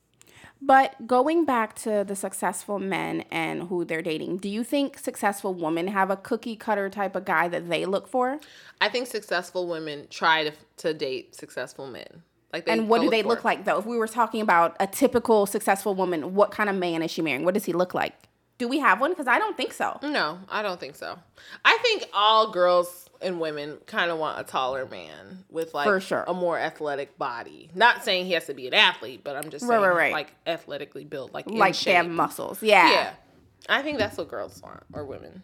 [0.64, 5.52] But going back to the successful men and who they're dating, do you think successful
[5.52, 8.38] women have a cookie cutter type of guy that they look for?
[8.80, 12.22] I think successful women try to to date successful men.
[12.52, 13.78] Like, they And what do they for look like though?
[13.78, 17.22] If we were talking about a typical successful woman, what kind of man is she
[17.22, 17.44] marrying?
[17.44, 18.28] What does he look like?
[18.58, 19.10] Do we have one?
[19.10, 19.98] Because I don't think so.
[20.02, 21.18] No, I don't think so.
[21.64, 26.00] I think all girls and women kind of want a taller man with like For
[26.00, 26.24] sure.
[26.28, 27.70] a more athletic body.
[27.74, 30.12] Not saying he has to be an athlete, but I'm just Right, saying right, right.
[30.12, 32.12] like athletically built, like Like they have shape.
[32.12, 32.62] muscles.
[32.62, 32.90] Yeah.
[32.90, 33.10] Yeah,
[33.68, 35.42] I think that's what girls want or women.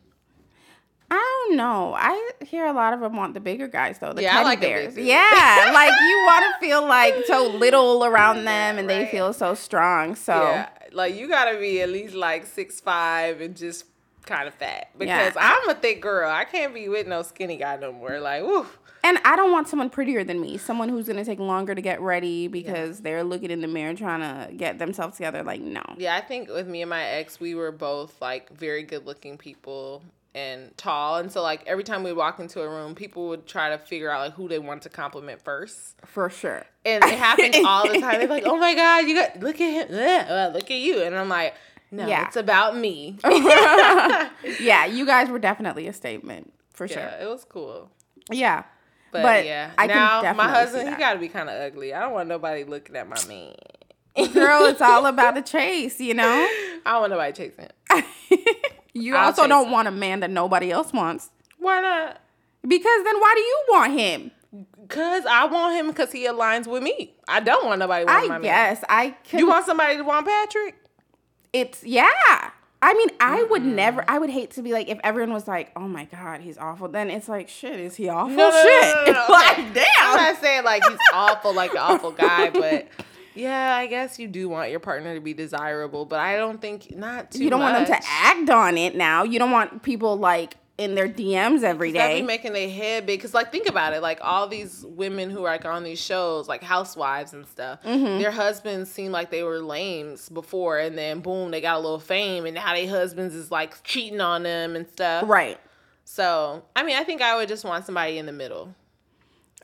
[1.11, 1.15] I
[1.49, 1.95] don't know.
[1.97, 4.13] I hear a lot of them want the bigger guys though.
[4.13, 4.95] The Yeah, I teddy like bears.
[4.95, 5.07] dude.
[5.07, 9.55] Yeah, like you want to feel like so little around them, and they feel so
[9.55, 10.15] strong.
[10.17, 10.69] So Yeah,
[10.99, 13.87] like you gotta be at least like six five and just
[14.27, 15.41] kind of fat because Yeah.
[15.63, 16.31] I'm a thick girl.
[16.31, 18.21] I can't be with no skinny guy no more.
[18.21, 18.67] Like, woo.
[19.05, 20.59] And I don't want someone prettier than me.
[20.59, 24.21] Someone who's gonna take longer to get ready because they're looking in the mirror trying
[24.21, 25.43] to get themselves together.
[25.43, 25.83] Like no.
[25.97, 29.39] Yeah, I think with me and my ex, we were both like very good looking
[29.39, 30.03] people
[30.35, 31.17] and tall.
[31.17, 34.11] And so like every time we walk into a room, people would try to figure
[34.11, 35.97] out like who they want to compliment first.
[36.05, 36.65] For sure.
[36.85, 38.19] And it happens all the time.
[38.19, 41.15] They're like, "Oh my god, you got look at him, uh, look at you," and
[41.17, 41.55] I'm like,
[41.91, 42.27] "No, Yeah.
[42.27, 43.19] it's about me."
[44.61, 47.11] Yeah, you guys were definitely a statement for sure.
[47.21, 47.91] It was cool.
[48.31, 48.65] Yeah.
[49.11, 51.95] But, But yeah, I now my husband, he got to be kind of ugly.
[51.95, 53.55] I don't want nobody looking at my man.
[54.35, 56.25] Girl, it's all about the chase, you know?
[56.29, 57.69] I don't want nobody chasing.
[59.01, 61.31] You I'll also don't want a man that nobody else wants.
[61.59, 62.21] Why not?
[62.67, 64.31] Because then why do you want him?
[64.89, 67.15] Cause I want him because he aligns with me.
[67.29, 68.43] I don't want nobody wanting my I man.
[68.43, 69.41] guess I could.
[69.41, 70.77] You want somebody to want Patrick?
[71.53, 72.09] it's yeah.
[72.81, 74.05] I mean, I would never.
[74.07, 76.87] I would hate to be like if everyone was like, "Oh my god, he's awful."
[76.89, 78.37] Then it's like, shit, is he awful?
[78.37, 79.85] No, no, no, shit, no, no, no, like damn.
[80.01, 82.87] I'm not saying like he's awful, like an awful guy, but
[83.39, 86.95] yeah, I guess you do want your partner to be desirable, but I don't think
[86.97, 87.45] not too.
[87.45, 89.23] you don't want them to act on it now.
[89.23, 92.23] You don't want people like in their DMs every day.
[92.23, 93.21] Making their head big.
[93.21, 96.47] Cause like think about it, like all these women who are like on these shows,
[96.47, 98.21] like housewives and stuff, Mm-hmm.
[98.21, 101.99] their husbands seemed like they were lames before, and then boom, they got a little
[101.99, 105.25] fame, and now their husbands is like cheating on them and stuff.
[105.27, 105.59] right.
[106.05, 108.75] So I mean, I think I would just want somebody in the middle.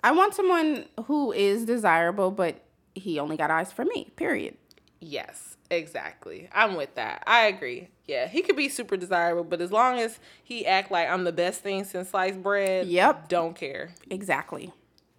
[0.03, 2.61] I want someone who is desirable, but
[2.95, 4.11] he only got eyes for me.
[4.17, 4.57] Period.
[5.01, 6.49] Yes, exactly.
[6.53, 7.23] I'm with that.
[7.27, 7.89] I agree.
[8.07, 11.33] Yeah, he could be super desirable, but as long as he act like I'm the
[11.33, 13.29] best thing since sliced bread, Yep.
[13.29, 13.95] don't care.
[14.11, 14.73] Exactly.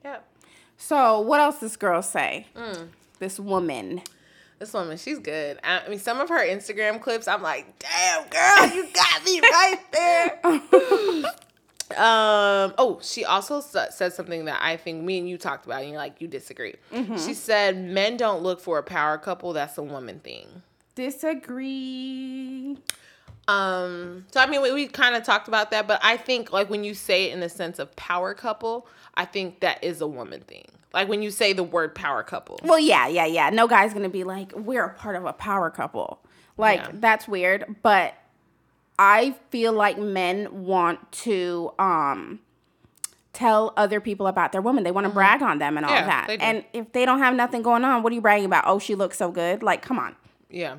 [0.04, 0.26] Yep.
[0.78, 2.48] So what else this girl say?
[2.56, 2.88] Mm.
[3.20, 4.02] This woman.
[4.60, 5.60] This woman, she's good.
[5.64, 9.40] I, I mean, some of her Instagram clips, I'm like, damn, girl, you got me
[9.42, 11.24] right there.
[11.92, 12.74] um.
[12.78, 15.98] Oh, she also said something that I think me and you talked about, and you're
[16.00, 16.76] like, you disagree.
[16.92, 19.54] She said, men don't look for a power couple.
[19.54, 20.48] That's a woman thing.
[20.96, 22.78] Disagree.
[23.48, 26.70] Um, so I mean, we, we kind of talked about that, but I think like
[26.70, 30.08] when you say it in the sense of power couple, I think that is a
[30.08, 30.66] woman thing.
[30.94, 32.60] Like when you say the word power couple.
[32.64, 33.50] Well, yeah, yeah, yeah.
[33.52, 36.20] No guy's gonna be like, we're a part of a power couple.
[36.58, 36.92] Like Yeah.
[36.94, 37.76] that's weird.
[37.84, 38.16] But
[38.98, 42.40] I feel like men want to um
[43.34, 44.84] tell other people about their woman.
[44.86, 46.08] They want to brag on them and all Mm-hmm.
[46.10, 46.42] Yeah, that.
[46.42, 48.64] And if they don't have nothing going on, what are you bragging about?
[48.66, 49.62] Oh, she looks so good.
[49.62, 50.16] Like, come on.
[50.50, 50.78] Yeah.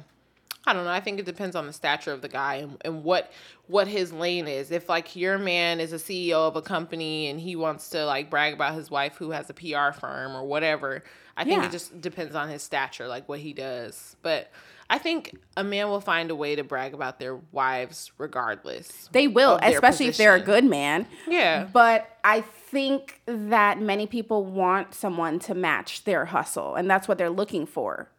[0.68, 0.90] I don't know.
[0.90, 3.31] I think it depends on the stature of the guy and, and what
[3.68, 4.70] what his lane is.
[4.72, 8.31] If like your man is a CEO of a company and he wants to like
[8.31, 11.05] brag about his wife who has a PR firm or whatever,
[11.37, 11.68] I think Yeah.
[11.68, 14.16] it just depends on his stature, like what he does.
[14.22, 14.50] But
[14.88, 19.09] I think a man will find a way to brag about their wives regardless.
[19.12, 21.07] They will, especially if they're a good man.
[21.27, 21.64] Yeah.
[21.72, 27.18] But I think that many people want someone to match their hustle, and that's what
[27.18, 28.11] they're looking for.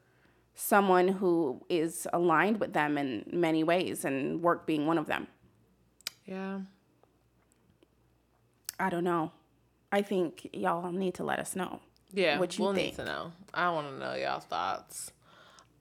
[0.55, 5.27] Someone who is aligned with them in many ways, and work being one of them.
[6.25, 6.61] Yeah.
[8.79, 9.31] I don't know.
[9.91, 11.79] I think y'all need to let us know.
[12.13, 12.97] Yeah, what you we'll think.
[12.97, 13.31] need to know.
[13.53, 15.11] I want to know y'all's thoughts.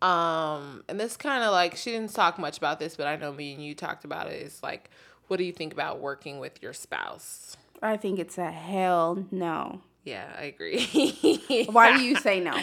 [0.02, 3.32] Um, and this kind of like she didn't talk much about this, but I know
[3.32, 4.42] me and you talked about it.
[4.42, 4.90] It's like,
[5.28, 7.56] what do you think about working with your spouse?
[7.82, 9.80] I think it's a hell no.
[10.04, 11.66] Yeah, I agree.
[11.70, 12.56] Why do you say no?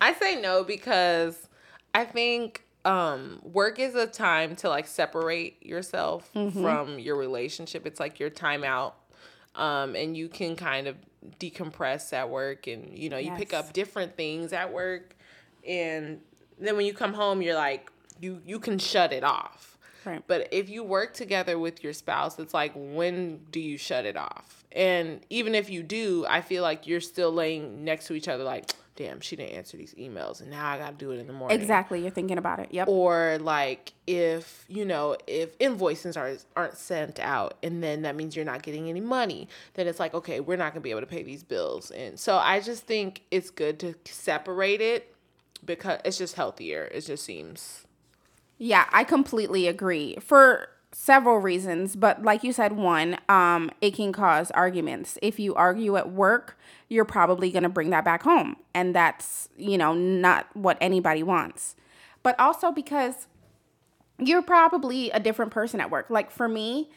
[0.00, 1.48] I say no because
[1.94, 7.86] I think um work is a time to like separate yourself from your relationship.
[7.86, 8.96] It's like your time out.
[9.56, 10.96] Um and you can kind of
[11.40, 15.16] decompress at work and you know, you pick up different things at work
[15.66, 16.20] and
[16.58, 17.90] then when you come home you're like
[18.20, 19.76] you you can shut it off.
[20.04, 20.22] Right.
[20.26, 24.16] But if you work together with your spouse, it's like, when do you shut it
[24.16, 24.64] off?
[24.70, 28.44] And even if you do, I feel like you're still laying next to each other,
[28.44, 31.26] like, damn, she didn't answer these emails, and now I got to do it in
[31.26, 31.58] the morning.
[31.60, 32.00] Exactly.
[32.00, 32.68] You're thinking about it.
[32.70, 32.88] Yep.
[32.88, 38.34] Or like if you know if invoices are aren't sent out, and then that means
[38.34, 41.06] you're not getting any money, then it's like okay, we're not gonna be able to
[41.06, 45.14] pay these bills, and so I just think it's good to separate it
[45.64, 46.84] because it's just healthier.
[46.92, 47.84] It just seems.
[48.58, 54.12] Yeah, I completely agree for several reasons, but like you said, one, um, it can
[54.12, 55.18] cause arguments.
[55.20, 59.48] If you argue at work, you're probably going to bring that back home, and that's
[59.56, 61.76] you know not what anybody wants.
[62.22, 63.28] But also because
[64.18, 66.08] you're probably a different person at work.
[66.08, 66.90] Like for me,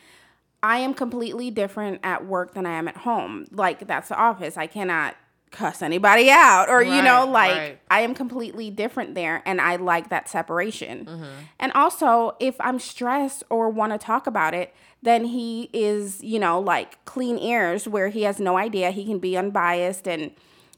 [0.64, 3.46] I am completely different at work than I am at home.
[3.52, 4.58] Like that's the office.
[4.58, 5.16] I cannot
[5.52, 7.80] cuss anybody out or you know like right.
[7.90, 11.06] I am completely different there and I like that separation.
[11.06, 11.26] Mm-hmm.
[11.60, 16.40] And also, if I'm stressed or want to talk about it, then he is, you
[16.40, 18.92] know, like clean ears where he has no idea.
[18.92, 20.32] He can be unbiased and,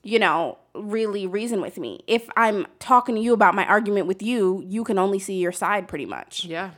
[0.03, 2.01] you know, really reason with me.
[2.07, 5.51] If I'm talking to you about my argument with you, you can only see your
[5.51, 6.45] side pretty much.
[6.45, 6.71] Yeah.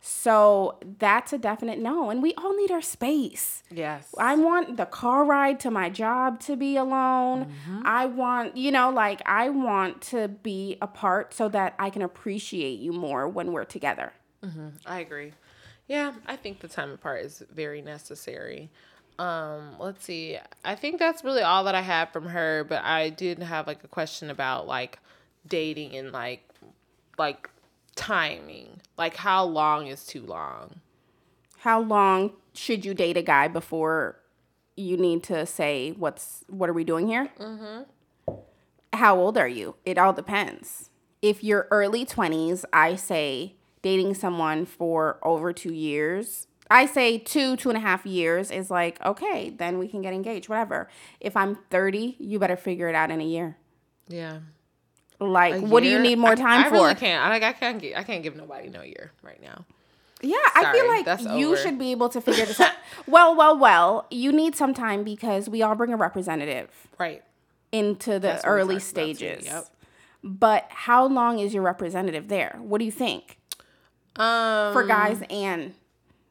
[0.00, 2.10] So that's a definite no.
[2.10, 3.62] And we all need our space.
[3.70, 4.14] Yes.
[4.18, 7.46] I want the car ride to my job to be alone.
[7.46, 7.82] Mm-hmm.
[7.84, 12.78] I want, you know, like I want to be apart so that I can appreciate
[12.78, 14.12] you more when we're together.
[14.86, 15.32] I agree.
[15.88, 18.70] Yeah, I think the time apart is very necessary.
[19.18, 20.38] Um, let's see.
[20.64, 23.82] I think that's really all that I have from her, but I did have like
[23.82, 25.00] a question about like
[25.46, 26.48] dating and like
[27.18, 27.50] like
[27.98, 28.80] timing.
[28.96, 30.80] Like how long is too long?
[31.58, 34.20] How long should you date a guy before
[34.76, 37.28] you need to say what's what are we doing here?
[37.38, 38.34] Mm-hmm.
[38.92, 39.74] How old are you?
[39.84, 40.90] It all depends.
[41.20, 46.46] If you're early twenties, I say dating someone for over two years.
[46.70, 50.12] I say two, two and a half years is like, okay, then we can get
[50.12, 50.88] engaged, whatever.
[51.18, 53.56] If I'm 30, you better figure it out in a year.
[54.06, 54.40] Yeah.
[55.20, 56.74] Like, what do you need more I- time I, for?
[56.74, 57.24] really can't.
[57.24, 57.80] I, like, I can't.
[57.80, 59.64] Give, I can't give nobody no year right now.
[60.20, 62.72] Yeah, I feel like you should be able to figure this out.
[63.06, 67.22] well, well, well, you need some time because we all bring a representative Right.
[67.70, 69.46] into the That's early talked about too, stages.
[69.46, 69.66] yep.
[70.24, 72.58] But how long is your representative there?
[72.60, 73.38] What do you think
[74.16, 74.72] Um.
[74.72, 75.74] for guys and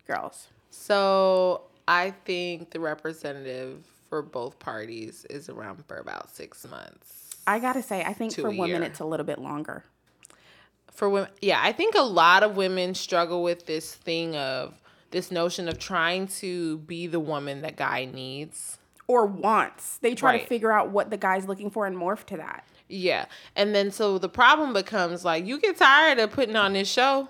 [0.05, 0.47] girls?
[0.69, 7.26] So I think the representative for both parties is around for about six months.
[7.47, 8.83] I gotta say, I think for women year.
[8.83, 9.85] it's a little bit longer.
[10.91, 14.73] For women, yeah, I think a lot of women struggle with this thing of
[15.11, 18.77] this notion of trying to be the woman that guy needs.
[19.07, 19.97] Or wants.
[19.99, 22.65] They try to figure out what the guy's looking for and morph to that.
[22.89, 23.25] Yeah.
[23.55, 27.29] And then so the problem becomes like you get tired of putting on this show.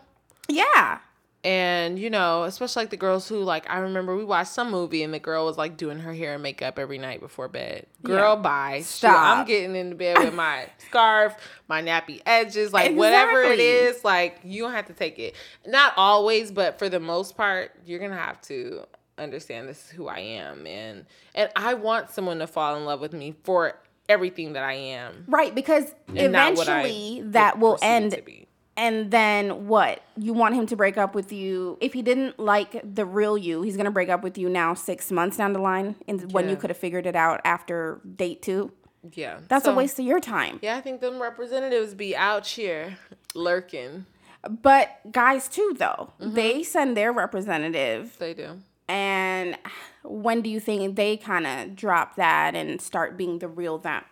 [0.49, 0.99] Yeah.
[1.43, 5.04] And you know, especially like the girls who like I remember we watched some movie
[5.04, 7.86] and the girl was like doing her hair and makeup every night before bed.
[8.04, 8.80] Girl, bye.
[8.80, 9.38] Shoot, Stop.
[9.38, 11.36] I'm getting into bed with my scarf,
[11.68, 15.36] my nappy edges, like whatever it is like you don't have to take it.
[15.66, 18.86] Not always, but for the most part, you're gonna have to
[19.18, 22.99] understand this is who I am and and I want someone to fall in love
[22.99, 23.74] with me for
[24.09, 25.26] everything that I am.
[25.28, 28.47] Right, because I eventually that will end be.
[28.78, 30.03] And then what?
[30.15, 31.78] You want him to break up with you.
[31.82, 35.11] If he didn't like the real you, he's gonna break up with you now six
[35.11, 38.71] months down the line, and when you could have figured it out after date two.
[39.13, 39.39] Yeah.
[39.47, 40.59] That's a waste of your time.
[40.61, 42.97] Yeah, I think them representatives be out here
[43.34, 44.05] lurking.
[44.47, 46.13] But guys too though.
[46.21, 46.34] Mm-hmm.
[46.36, 48.59] They send their representative They do.
[48.88, 49.57] and
[50.03, 54.03] when do you think they kind of drop that and start being the real them?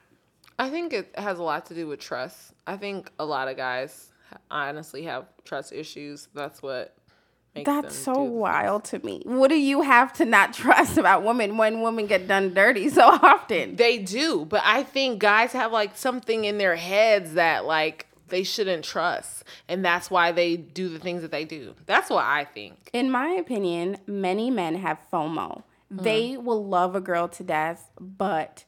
[0.58, 2.54] I think it has a lot to do with trust.
[2.66, 4.10] I think a lot of guys
[4.50, 6.28] honestly have trust issues.
[6.34, 6.96] That's what
[7.56, 9.22] makes them That's so wild to me.
[9.26, 13.04] What do you have to not trust about women when women get done dirty so
[13.22, 13.76] often?
[13.76, 18.44] They do, but I think guys have like something in their heads that like they
[18.44, 21.76] shouldn't trust, and that's why they do the things that they do.
[21.86, 22.90] That's what I think.
[22.94, 25.64] In my opinion, many men have FOMO.
[25.94, 26.04] Mm-hmm.
[26.04, 28.66] They will love a girl to death, but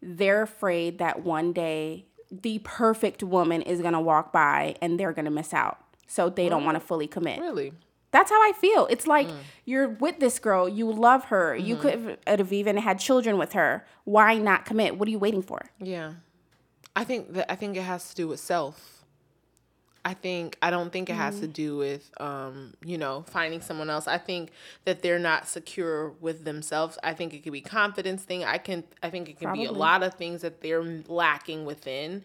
[0.00, 2.06] they're afraid that one day
[2.42, 5.78] the perfect woman is going to walk by and they're going to miss out.
[6.06, 7.40] So they don't want to fully commit.
[7.40, 7.72] Really?
[8.10, 8.86] That's how I feel.
[8.86, 9.36] It's like Mm.
[9.64, 12.06] you're with this girl, you love her, you Mm-hmm.
[12.26, 13.84] could have even had children with her.
[14.04, 14.96] Why not commit?
[14.98, 15.62] What are you waiting for?
[15.80, 16.12] Yeah.
[16.94, 18.93] I think that I think it has to do with self.
[20.06, 23.88] I think I don't think it has to do with um, you know, finding someone
[23.88, 24.06] else.
[24.06, 24.50] I think
[24.84, 26.98] that they're not secure with themselves.
[27.02, 28.44] I think it could be confidence thing.
[28.44, 32.22] I can I think it can be a lot of things that they're lacking within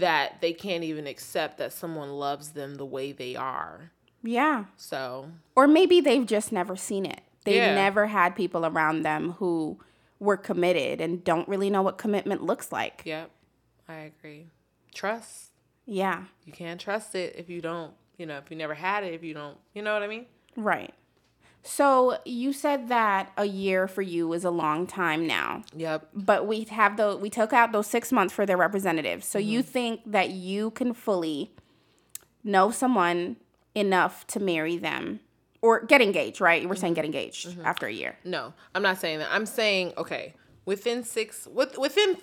[0.00, 3.92] that they can't even accept that someone loves them the way they are.
[4.22, 4.64] Yeah.
[4.76, 7.20] So, Or maybe they've just never seen it.
[7.44, 7.74] They've Yeah.
[7.74, 9.78] never had people around them who
[10.18, 13.02] were committed and don't really know what commitment looks like.
[13.06, 13.30] yep.
[13.88, 14.46] I agree.
[14.92, 15.49] Trust.
[15.90, 16.22] Yeah.
[16.46, 19.24] You can't trust it if you don't, you know, if you never had it, if
[19.24, 20.26] you don't, you know what I mean?
[20.56, 20.94] Right.
[21.64, 26.08] So you said that a year for you is a long time now, Yep.
[26.14, 29.26] but we have the we took out those six months for their representatives.
[29.26, 29.68] So you mm-hmm.
[29.68, 31.52] think that you can fully
[32.44, 33.36] know someone
[33.74, 35.20] enough to marry them
[35.60, 36.62] or get engaged, right?
[36.62, 37.02] You were saying mm-hmm.
[37.02, 37.66] get engaged mm-hmm.
[37.66, 38.16] after a year.
[38.24, 39.28] No, I'm not saying that.
[39.32, 40.34] I'm saying okay,
[40.64, 42.16] within six, with within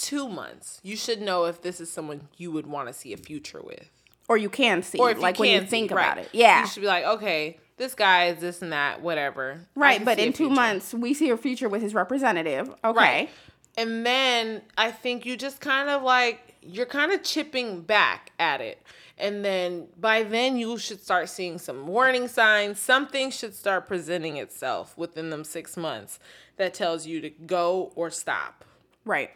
[0.00, 3.16] two months, you should know if this is someone you would want to see a
[3.16, 3.90] future with,
[4.28, 6.26] Or you can see, or if like you when you can think see, about right.
[6.26, 6.30] it.
[6.32, 6.60] Yeah.
[6.62, 9.66] you should be like, okay, this guy is this and that, whatever.
[9.74, 12.68] Right, but in two months, we see a future with his representative.
[12.84, 12.98] Okay.
[12.98, 13.30] Right.
[13.76, 18.60] And then I think you just kind of like you're kind of chipping back at
[18.60, 18.82] it.
[19.16, 22.78] And then by then you should start seeing some warning signs.
[22.80, 26.18] Something should start presenting itself within them 6 months
[26.56, 28.64] that tells you to go or stop.
[29.04, 29.30] Right.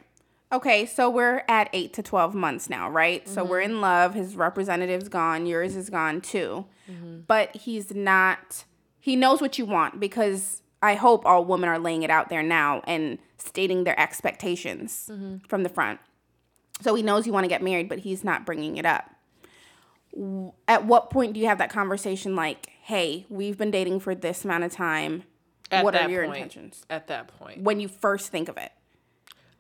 [0.53, 3.27] Okay, so we're at eight to 12 months now, right?
[3.27, 3.73] So we're mm-hmm.
[3.73, 4.15] in love.
[4.15, 5.47] His representative's gone.
[5.47, 6.67] Yours is gone too.
[6.91, 7.21] Mm-hmm.
[7.27, 8.65] But he's not,
[9.01, 12.43] he knows what you want because I hope all women are laying it out there
[12.43, 15.39] now and stating their expectations mm-hmm.
[15.49, 16.01] from the front.
[16.83, 19.09] So he knows you want to get married, but he's not bringing it up.
[20.69, 24.45] At what point do you have that conversation like, hey, we've been dating for this
[24.45, 25.23] amount of time.
[25.71, 26.85] At what are your point- intentions?
[26.91, 27.63] At that point.
[27.63, 28.73] When you first think of it.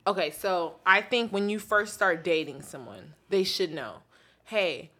[0.06, 3.96] Okay, so I think when you first start dating someone, they should know,
[4.44, 4.90] hey,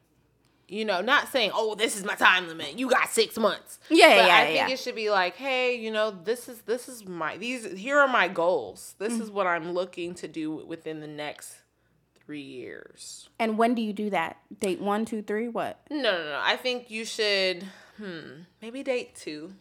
[0.69, 2.79] you know, not saying, oh, this is my time limit.
[2.79, 3.79] You got six months.
[3.91, 4.69] Yeah, but yeah, I think yeah.
[4.75, 8.09] it should be like, hey, you know, this is this is my these here are
[8.09, 8.95] my goals.
[8.99, 9.21] This Mm.
[9.23, 11.57] is what I'm looking to do within the next
[12.25, 13.29] three years.
[13.39, 14.39] And when do you do that?
[14.61, 15.81] Date one, two, three, what?
[15.91, 16.41] No, no, no.
[16.43, 17.65] I think you should,
[17.99, 19.53] hmm, maybe date two.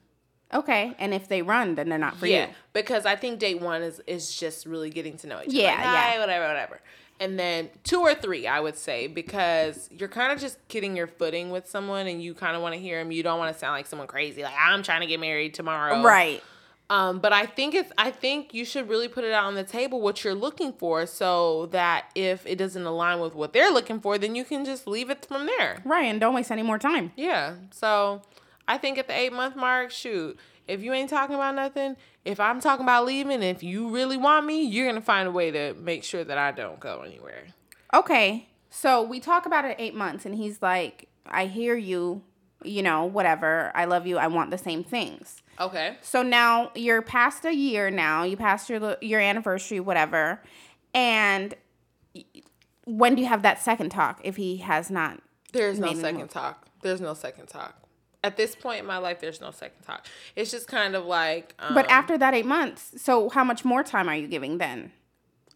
[0.54, 0.94] Okay.
[1.00, 2.54] And if they run, then they're not for yeah, you.
[2.74, 5.58] because I think date one is is just really getting to know each other.
[5.58, 6.20] Yeah, like, yeah.
[6.20, 6.82] whatever, whatever.
[7.20, 11.06] And then two or three, I would say, because you're kind of just getting your
[11.06, 13.12] footing with someone, and you kind of want to hear them.
[13.12, 16.02] You don't want to sound like someone crazy, like I'm trying to get married tomorrow,
[16.02, 16.44] Right.
[16.90, 19.64] Um, but I think it's I think you should really put it out on the
[19.64, 24.02] table what you're looking for, so that if it doesn't align with what they're looking
[24.02, 25.82] for, then you can just leave it from there.
[25.86, 26.04] Right.
[26.04, 27.14] And don't waste any more time.
[27.16, 27.54] Yeah.
[27.70, 28.24] So
[28.68, 30.38] I think at the eight month mark, shoot,
[30.68, 34.46] if you ain't talking about nothing, if I'm talking about leaving, if you really want
[34.46, 37.48] me, you're gonna find a way to make sure that I don't go anywhere.
[37.94, 38.48] Okay.
[38.70, 42.24] So we talk about it eight months, and he's like, I hear you,
[42.64, 43.72] you know, whatever.
[43.76, 44.18] I love you.
[44.18, 45.42] I want the same things.
[45.60, 45.98] Okay.
[46.02, 48.24] So now you're past a year now.
[48.24, 50.42] You passed your your anniversary, whatever.
[50.94, 51.54] And
[52.86, 55.22] when do you have that second talk if he has not?
[55.54, 56.30] There's no second move.
[56.30, 56.68] talk.
[56.82, 57.76] There's no second talk.
[58.24, 60.06] At this point in my life, there's no second talk.
[60.36, 61.56] It's just kind of like.
[61.60, 64.92] Um, But after that eight months, so how much more time are you giving then?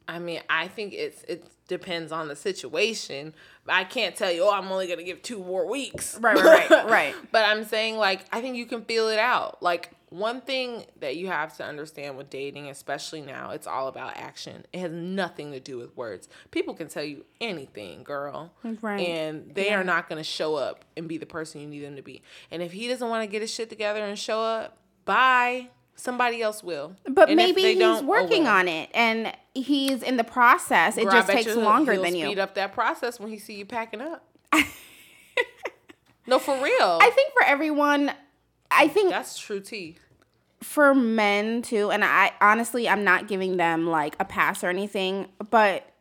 [0.07, 3.34] I mean, I think it's it depends on the situation.
[3.68, 6.18] I can't tell you, oh, I'm only gonna give two more weeks.
[6.20, 7.16] Right, right, right, right.
[7.32, 9.61] But I'm saying like I think you can feel it out.
[9.61, 14.16] Like one thing that you have to understand with dating, especially now, it's all about
[14.18, 14.66] action.
[14.72, 16.30] It has nothing to do with words.
[16.51, 18.53] People can tell you anything, girl.
[18.82, 18.99] Right.
[19.08, 22.01] And they are not gonna show up and be the person you need them to
[22.01, 22.22] be.
[22.51, 25.70] And if he doesn't want to get his shit together and show up, bye.
[25.97, 26.95] Somebody else will.
[27.10, 28.58] But And maybe he's oh working well.
[28.58, 30.97] on it and he's in the process.
[30.97, 32.41] It Girl, just takes you longer he'll than Speed you.
[32.43, 34.26] up that process when he see you packing up.
[36.28, 36.97] No, for real.
[37.01, 38.12] I think for everyone,
[38.76, 39.97] I think that's true tea.
[40.61, 45.28] for men too, and I honestly, I'm not giving them like a pass or anything,
[45.49, 45.91] but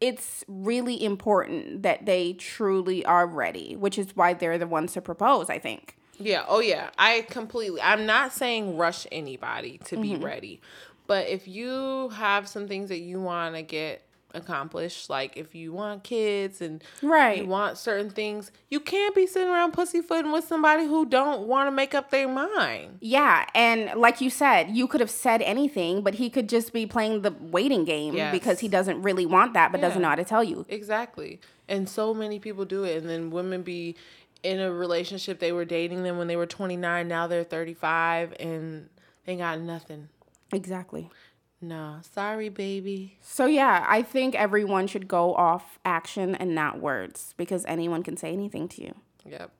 [0.00, 5.02] it's really important that they truly are ready, which is why they're the ones to
[5.02, 5.96] propose, I think.
[6.18, 6.44] Yeah.
[6.48, 6.90] Oh, yeah.
[6.98, 7.80] I completely.
[7.82, 10.24] I'm not saying rush anybody to be Mm-hmm.
[10.24, 10.60] ready,
[11.06, 14.02] but if you have some things that you want to get
[14.34, 17.38] accomplished, like if you want kids and Right.
[17.38, 21.66] you want certain things, you can't be sitting around pussyfooting with somebody who don't want
[21.68, 22.98] to make up their mind.
[23.00, 26.86] Yeah, and like you said, you could have said anything, but he could just be
[26.86, 28.32] playing the waiting game Yes.
[28.32, 30.66] because he doesn't really want that, but doesn't know how to tell you.
[30.68, 31.40] Exactly.
[31.68, 32.96] And so many people do it.
[32.98, 33.96] And then women be
[34.42, 38.88] in a relationship, they were dating them when they were 29, now they're 35, and
[39.26, 40.08] they got nothing.
[40.52, 41.10] Exactly.
[41.62, 43.18] No, sorry, baby.
[43.20, 48.16] So yeah, I think everyone should go off action and not words because anyone can
[48.16, 48.94] say anything to you.
[49.26, 49.50] Yep.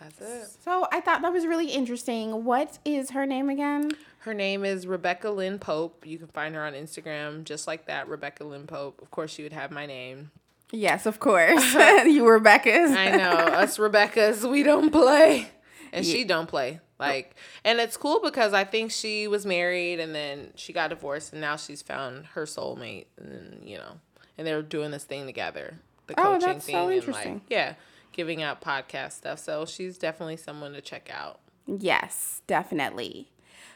[0.00, 0.56] That's it.
[0.62, 2.44] So I thought that was really interesting.
[2.44, 3.92] What is her name again?
[4.20, 6.06] Her name is Rebecca Lynn Pope.
[6.06, 9.00] You can find her on Instagram just like that, Rebecca Lynn Pope.
[9.02, 10.30] Of course, she would have my name.
[10.72, 11.74] Yes, of course.
[11.74, 12.90] you Rebecca's.
[12.90, 15.48] I know us Rebeccas, we don't play,
[15.96, 16.80] and she don't play.
[16.98, 17.34] Like,
[17.64, 21.40] and it's cool because I think she was married and then she got divorced, and
[21.40, 23.98] now she's found her soulmate, and you know,
[24.38, 25.74] and they're doing this thing together,
[26.06, 27.32] the Oh, coaching that's so thing, and interesting.
[27.34, 27.74] like, yeah,
[28.12, 29.38] giving out podcast stuff.
[29.40, 31.40] So she's definitely someone to check out.
[31.66, 33.30] Yes, definitely.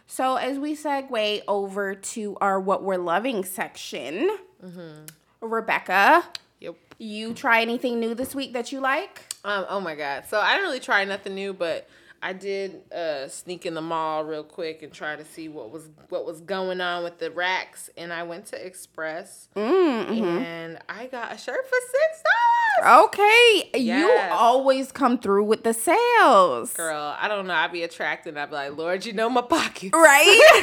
[0.06, 4.30] So as we segue over to our what we're loving section,
[5.40, 6.24] Rebecca,
[6.60, 6.74] Yep.
[6.98, 9.34] you try anything new this week that you like?
[9.44, 10.24] Um, oh my god.
[10.28, 11.88] So I didn't really try nothing new, but
[12.22, 15.88] I did uh, sneak in the mall real quick and try to see what was
[16.10, 17.88] what was going on with the racks.
[17.96, 20.24] And I went to Express Mm-hmm.
[20.38, 23.04] and I got a shirt for six dollars.
[23.04, 26.72] Okay, you always come through with the sales.
[26.74, 27.54] Girl, I don't know.
[27.54, 28.36] I'd be attracted.
[28.38, 29.92] I'd be like, Lord, you know my pockets.
[29.92, 30.62] Right?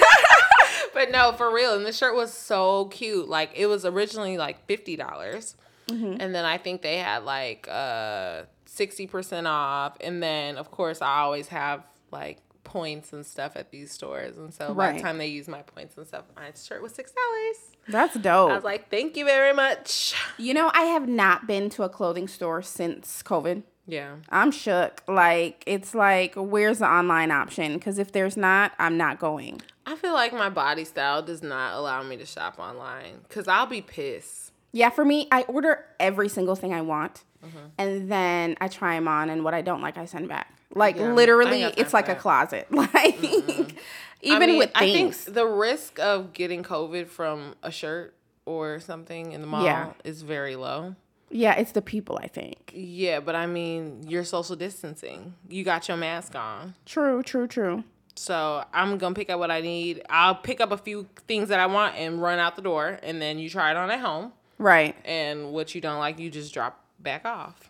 [0.94, 1.76] but no, for real.
[1.76, 3.28] And the shirt was so cute.
[3.30, 5.56] Like it was originally like fifty dollars,
[5.88, 6.18] Mm-hmm.
[6.20, 8.44] and then I think they had like uh
[8.78, 9.98] sixty percent off.
[10.02, 14.54] And then of course I always have like points and stuff at these stores, and
[14.54, 17.58] so by the time they use my points and stuff, my shirt was six dollars.
[17.90, 18.52] That's dope.
[18.52, 20.14] I was like, thank you very much.
[20.38, 23.64] you know, I have not been to a clothing store since COVID.
[23.88, 24.16] Yeah.
[24.30, 25.02] I'm shook.
[25.08, 27.76] Like, it's like, where's the online option?
[27.76, 29.62] Because if there's not, I'm not going.
[29.86, 33.66] I feel like my body style does not allow me to shop online because I'll
[33.66, 34.52] be pissed.
[34.74, 37.58] Yeah, for me, I order every single thing I want, Mm-hmm.
[37.78, 40.54] and then I try them on, and what I don't like, I send back.
[40.74, 42.68] Like Yeah, literally, it's like a closet.
[42.72, 43.24] Like
[44.22, 45.26] even I mean, with I think things.
[45.26, 48.16] the risk of getting COVID from a shirt
[48.46, 49.92] or something in the mall Yeah.
[50.04, 50.96] is very low.
[51.30, 52.18] yeah, it's the people.
[52.22, 52.72] I think.
[52.74, 55.36] Yeah, but I mean, you're social distancing.
[55.48, 56.74] You got your mask on.
[56.86, 57.84] True, true, true.
[58.16, 60.02] So I'm gonna pick up what I need.
[60.10, 63.22] I'll pick up a few things that I want and run out the door, and
[63.22, 64.34] then you try it on at home.
[64.58, 64.96] Right.
[65.06, 67.70] And what you don't like, you just drop back off.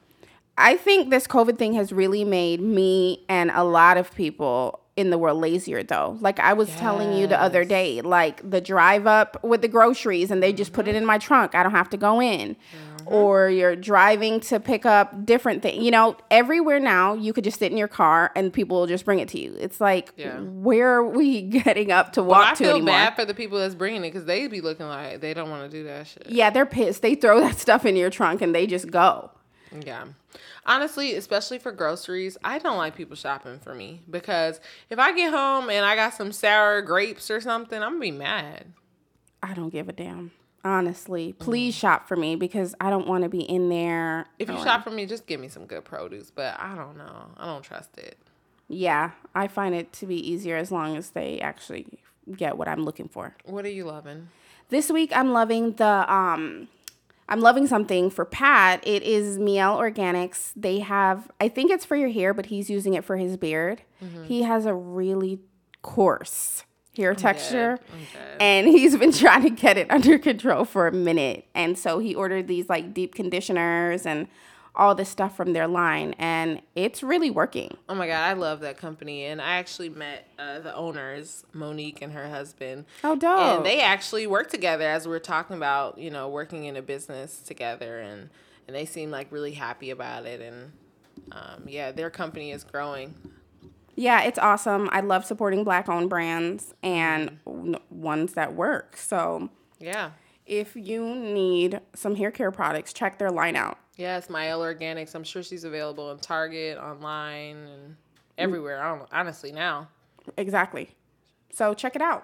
[0.57, 5.11] I think this COVID thing has really made me and a lot of people in
[5.11, 6.17] the world lazier though.
[6.19, 10.31] Like I was telling you the other day, like the drive up with the groceries
[10.31, 11.53] and they just put it in my trunk.
[11.53, 12.55] I don't have to go in.
[13.07, 13.15] Mm-hmm.
[13.15, 15.83] Or you're driving to pick up different things.
[15.83, 19.05] You know, everywhere now you could just sit in your car and people will just
[19.05, 19.55] bring it to you.
[19.59, 20.39] It's like Yeah.
[20.39, 22.87] where are we getting up to walk But I to feel anymore?
[22.93, 25.69] bad for the people that's bringing it because they be looking like they don't want
[25.71, 26.27] to do that shit.
[26.29, 27.01] yeah, they're pissed.
[27.01, 29.31] They throw that stuff in your trunk and they just go.
[29.85, 30.05] Yeah.
[30.65, 35.31] Honestly, especially for groceries, I don't like people shopping for me because if I get
[35.33, 38.65] home and I got some sour grapes or something, I'm gonna be mad.
[39.41, 40.31] I don't give a damn.
[40.67, 44.25] Honestly, please shop for me because I don't want to be in there.
[44.37, 47.27] If you shop for me, just give me some good produce, but I don't know.
[47.37, 48.17] I don't trust it.
[48.67, 51.85] yeah, I find it to be easier as long as they actually
[52.35, 53.33] get what I'm looking for.
[53.45, 54.27] What are you loving?
[54.67, 56.67] This week I'm loving the um
[57.29, 58.85] I'm loving something for Pat.
[58.85, 60.51] It is Mielle Organics.
[60.53, 63.83] They have I think it's for your hair, but he's using it for his beard.
[64.25, 65.39] He has a really
[65.81, 66.63] coarse
[66.97, 67.79] hair texture.
[67.93, 68.37] I'm dead.
[68.41, 71.45] And he's been trying to get it under control for a minute.
[71.55, 74.27] And so he ordered these like deep conditioners and
[74.77, 77.75] all this stuff from their line and it's really working.
[77.89, 82.01] Oh my god, I love that company, and I actually met uh, the owners, Monique
[82.01, 82.85] and her husband.
[83.03, 83.39] Oh, dope.
[83.39, 86.81] And they actually work together as we are talking about, you know, working in a
[86.83, 88.29] business together, and
[88.67, 90.71] and they seem like really happy about it, and
[91.31, 93.15] um, yeah, their company is growing.
[93.99, 94.89] Yeah, it's awesome.
[94.91, 97.39] I love supporting black owned brands and
[97.89, 98.95] ones that work.
[98.95, 100.11] So Yeah,
[100.45, 103.79] if you need some hair care products, check their line out.
[103.95, 105.15] Yes, Mielle Organics.
[105.15, 107.95] I'm sure she's available in Target, online, and
[108.37, 108.81] everywhere.
[108.83, 109.89] I don't honestly now.
[110.37, 110.91] Exactly.
[111.51, 112.23] So check it out.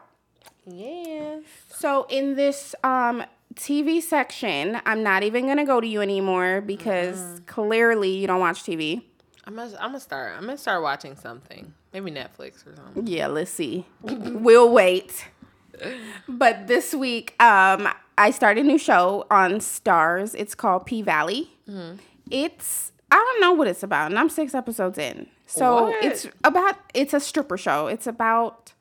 [0.67, 1.43] Yes.
[1.69, 3.24] So in this um
[3.55, 8.63] TV section, I'm not even gonna go to you anymore because clearly you don't watch
[8.63, 9.05] TV.
[9.46, 10.34] I'm gonna, I'm gonna start.
[10.38, 11.74] I'm gonna start watching something.
[11.94, 13.06] Maybe Netflix or something.
[13.08, 13.86] Yeah, let's see.
[14.02, 15.26] we'll wait.
[16.28, 17.88] But this week, um,
[18.18, 20.36] I started a new show on Starz.
[20.38, 21.50] It's called P Valley.
[22.32, 25.28] It's I don't know what it's about, and I'm six episodes in.
[25.46, 26.04] So What?
[26.04, 27.88] it's about it's a stripper show.
[27.88, 28.74] It's about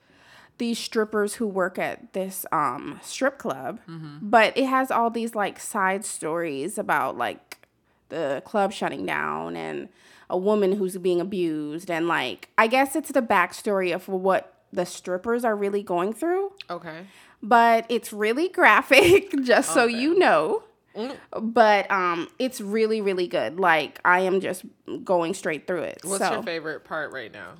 [0.58, 3.80] these strippers who work at this um strip club,
[4.22, 7.66] but it has all these like side stories about like
[8.10, 9.88] the club shutting down and
[10.32, 14.86] a woman who's being abused and like I guess it's the backstory of what the
[14.86, 16.52] strippers are really going through.
[16.70, 17.06] Okay.
[17.42, 20.62] But it's really graphic, just so you know.
[20.96, 21.16] Mm.
[21.40, 23.60] But um it's really, really good.
[23.60, 24.64] Like I am just
[25.04, 26.00] going straight through it.
[26.02, 27.52] What's so your favorite part right now?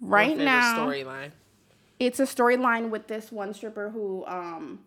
[0.00, 1.30] Right now storyline.
[2.00, 4.80] it's a storyline with this one stripper who um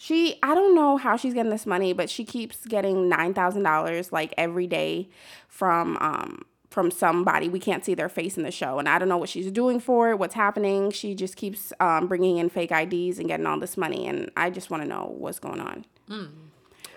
[0.00, 3.64] she I don't know how she's getting this money, but she keeps getting nine thousand
[3.64, 5.08] dollars like every day
[5.48, 7.48] from um from somebody.
[7.48, 9.80] We can't see their face in the show, and I don't know what she's doing
[9.80, 10.92] for it, what's happening.
[10.92, 14.50] She just keeps um, bringing in fake IDs and getting all this money, and I
[14.50, 15.84] just want to know what's going on.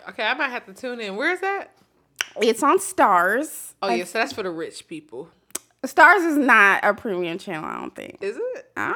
[0.09, 1.15] Okay, I might have to tune in.
[1.15, 1.71] Where is that?
[2.39, 3.73] It's on Starz.
[3.81, 5.29] Oh yeah, so that's for the rich people.
[5.83, 7.65] Starz is not a premium channel.
[7.65, 8.19] I don't think.
[8.21, 8.71] Is it?
[8.77, 8.93] I.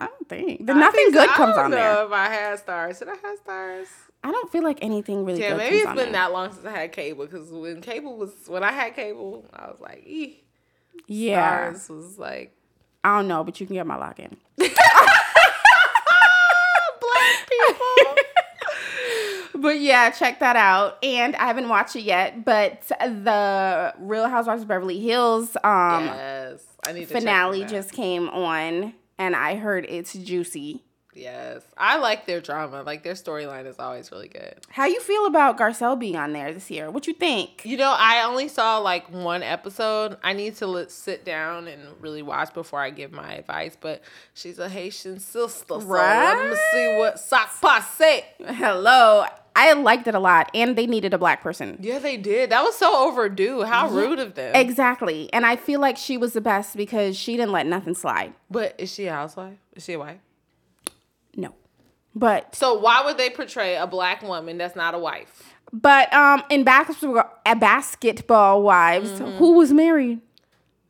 [0.00, 0.66] I don't think.
[0.66, 2.04] The nothing think good I comes don't on know there.
[2.06, 3.86] If I had Starz, should I have Starz?
[4.24, 6.92] I don't feel like anything really Yeah, maybe it's been that long since I had
[6.92, 7.26] cable.
[7.26, 10.42] Because when cable was when I had cable, I was like, "Ee."
[11.06, 11.70] Yeah.
[11.70, 12.56] Starz was like
[13.04, 14.36] I don't know, but you can get my login.
[14.56, 14.70] black
[17.48, 18.16] people.
[19.52, 20.96] But yeah, check that out.
[21.04, 26.64] And I haven't watched it yet, but the Real Housewives of Beverly Hills um yes,
[26.86, 30.82] I need to check finale just came on and I heard it's juicy.
[31.12, 32.82] Yes, I like their drama.
[32.82, 34.54] Like their storyline is always really good.
[34.70, 36.90] How you feel about Garcelle being on there this year?
[36.90, 37.62] What you think?
[37.66, 40.16] You know, I only saw like one episode.
[40.22, 43.76] I need to let, sit down and really watch before I give my advice.
[43.78, 44.02] But
[44.32, 48.24] she's a Haitian sister, so let me see what sock passe.
[48.38, 49.26] Hello.
[49.68, 51.76] I liked it a lot and they needed a black person.
[51.80, 52.50] Yeah, they did.
[52.50, 53.62] That was so overdue.
[53.62, 54.54] How rude of them.
[54.54, 55.30] Exactly.
[55.32, 58.32] And I feel like she was the best because she didn't let nothing slide.
[58.50, 59.58] But is she a housewife?
[59.76, 60.18] Is she a wife?
[61.36, 61.54] No.
[62.14, 65.54] But So why would they portray a black woman that's not a wife?
[65.72, 69.36] but um in basketball at basketball wives, Mm-hmm.
[69.38, 70.20] who was married?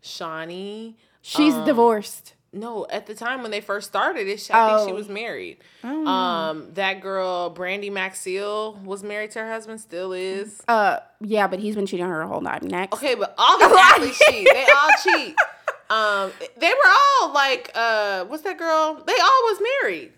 [0.02, 0.94] Shaunie.
[1.22, 2.34] She's Um, divorced.
[2.53, 4.96] No, at the time when they first started it, she, I think she Oh.
[4.96, 5.59] was married.
[5.84, 10.61] Um, that girl, Brandi Maxiell, was married to her husband, still is.
[10.66, 12.61] Uh, yeah, but he's been cheating on her whole time.
[12.64, 14.48] Next, Okay, but all these athletes cheat.
[14.53, 15.36] They all cheat.
[15.90, 16.90] Um, they were
[17.20, 18.94] all like, uh, what's that girl?
[19.07, 20.12] They all was married.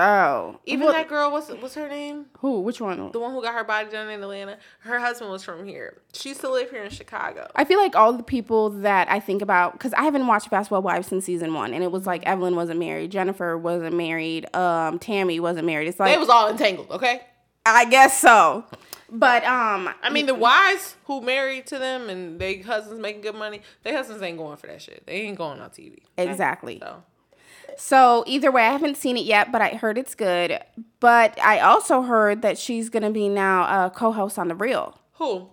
[0.00, 2.26] Oh, Even Well, that girl, what's what's her name?
[2.38, 2.60] who?
[2.60, 3.12] Which one?
[3.12, 4.58] The one who got her body done in Atlanta.
[4.80, 6.00] Her husband was from here.
[6.12, 7.50] She used to live here in Chicago.
[7.54, 10.82] I feel like all the people that I think about because I haven't watched Basketball
[10.82, 14.98] Wives since season one, and it was like Evelyn wasn't married, Jennifer wasn't married, um,
[14.98, 15.88] Tammy wasn't married.
[15.88, 16.90] It's like They was all entangled.
[16.90, 17.20] Okay.
[17.66, 18.64] I guess so,
[19.10, 23.34] but um, I mean, the wives who married to them and they husbands making good
[23.34, 25.04] money, their husbands ain't going for that shit.
[25.06, 25.98] They ain't going on TV.
[26.16, 26.78] exactly.
[26.80, 27.02] So
[27.80, 30.58] So either way, I haven't seen it yet, but I heard it's good.
[31.00, 35.48] But I also heard that she's gonna be now a co-host on the Real, who?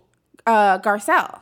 [0.45, 1.39] uh, Garcelle.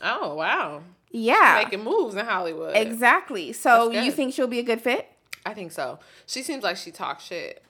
[0.00, 2.76] Oh wow, Yeah, making moves in Hollywood.
[2.76, 3.52] exactly.
[3.52, 5.08] So you think she'll be a good fit?
[5.44, 5.98] I think so.
[6.26, 7.62] She seems like she talks shit.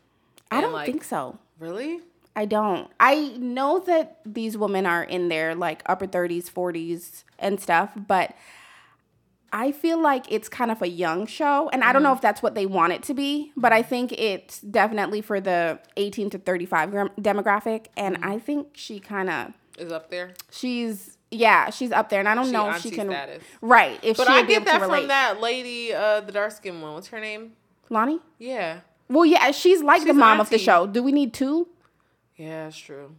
[0.50, 1.38] I don't like, think so.
[1.58, 2.00] Really?
[2.36, 2.90] I don't.
[3.00, 8.34] I know that these women are in their like upper 30s, 40s and stuff, but
[9.56, 11.68] I feel like it's kind of a young show.
[11.72, 12.16] And I don't know Mm-hmm.
[12.16, 15.78] if that's what they want it to be, but I think it's definitely for the
[15.96, 17.86] 18 to 35 gram- demographic.
[17.96, 18.28] And Mm-hmm.
[18.30, 20.34] I think she kind of, Is up there.
[20.50, 22.18] she's, yeah, she's up there.
[22.18, 23.06] And I don't She know if she can.
[23.08, 23.44] status.
[23.60, 23.98] Right.
[24.02, 26.94] If But she'll I get that from that lady, uh, the dark skinned one.
[26.94, 27.52] What's her name?
[27.90, 28.18] Loni?
[28.38, 28.80] Yeah.
[29.08, 30.86] Well, yeah, she's like the She's mom of the show.
[30.88, 31.68] Do we need two?
[32.36, 33.14] Yeah, that's true.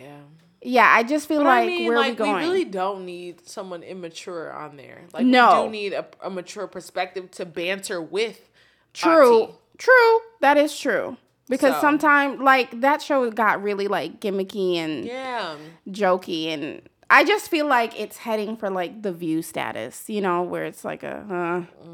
[0.00, 0.18] Yeah.
[0.64, 2.36] Yeah, I just feel But like I mean, where like we going?
[2.36, 5.02] really don't need someone immature on there.
[5.12, 5.62] Like No.
[5.62, 8.48] we do need a, a mature perspective to banter with.
[8.94, 9.42] True.
[9.42, 9.54] Auntie.
[9.78, 10.18] True.
[10.40, 11.16] That is true.
[11.48, 15.56] Because So- sometimes like that show got really like gimmicky and Yeah.
[15.88, 20.42] jokey and I just feel like it's heading for like the view status, you know,
[20.42, 21.86] where it's like a uh,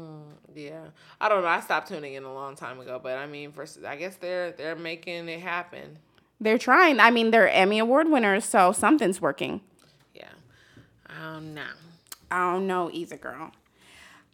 [0.55, 0.87] Yeah,
[1.19, 1.47] I don't know.
[1.49, 4.51] I stopped tuning in a long time ago, but I mean, for I guess they're
[4.51, 5.97] they're making it happen.
[6.39, 6.99] They're trying.
[6.99, 9.61] I mean, they're Emmy Award winners, so something's working.
[10.13, 10.29] Yeah,
[11.07, 11.63] I don't know.
[12.31, 13.51] I don't know either, girl.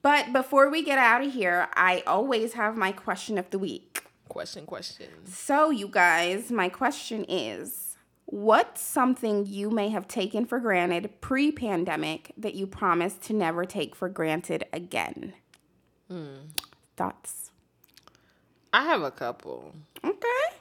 [0.01, 4.03] But before we get out of here, I always have my question of the week.
[4.29, 5.07] Question, question.
[5.25, 7.85] So, you guys, my question is
[8.25, 13.65] What's something you may have taken for granted pre pandemic that you promise to never
[13.65, 15.33] take for granted again?
[16.09, 16.49] Hmm.
[16.97, 17.51] Thoughts?
[18.73, 19.73] I have a couple.
[20.03, 20.57] Okay.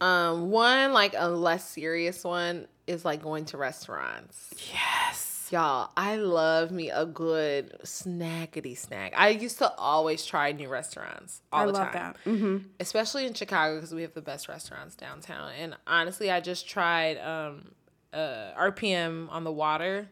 [0.00, 4.54] Um, one like a less serious one is like going to restaurants.
[4.72, 5.48] Yes.
[5.52, 9.12] Y'all, I love me a good snackety snack.
[9.16, 12.14] I used to always try new restaurants all I the love time.
[12.24, 12.30] that.
[12.30, 15.52] hmm especially in Chicago because we have the best restaurants downtown.
[15.58, 17.70] And honestly, I just tried um,
[18.12, 20.08] uh, RPM on the water.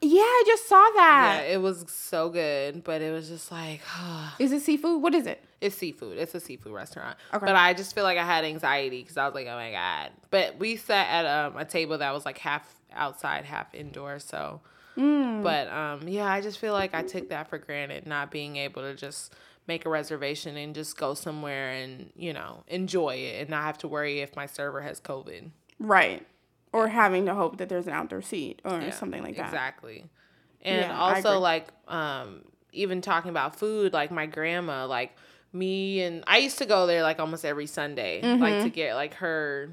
[0.00, 1.42] Yeah, I just saw that.
[1.44, 3.80] Yeah, it was so good, but it was just like
[4.38, 5.02] Is it seafood?
[5.02, 5.44] What is it?
[5.60, 6.18] it's seafood.
[6.18, 7.16] It's a seafood restaurant.
[7.34, 7.44] Okay.
[7.44, 10.10] But I just feel like I had anxiety because I was like, oh my god.
[10.30, 14.18] But we sat at um, a table that was like half outside, half indoor.
[14.20, 14.60] So,
[14.96, 15.44] Mm.
[15.44, 18.82] but um, yeah, I just feel like I took that for granted, not being able
[18.82, 19.32] to just
[19.68, 23.78] make a reservation and just go somewhere and you know enjoy it and not have
[23.78, 25.50] to worry if my server has COVID.
[25.78, 26.26] Right.
[26.72, 29.46] Or having to hope that there's an outdoor seat or Yeah, something like that.
[29.46, 30.04] Exactly.
[30.62, 32.42] And Yeah, also like um
[32.72, 35.16] even talking about food, like my grandma, like
[35.52, 38.42] me and I used to go there like almost every Sunday, Mm-hmm.
[38.42, 39.70] like to get like her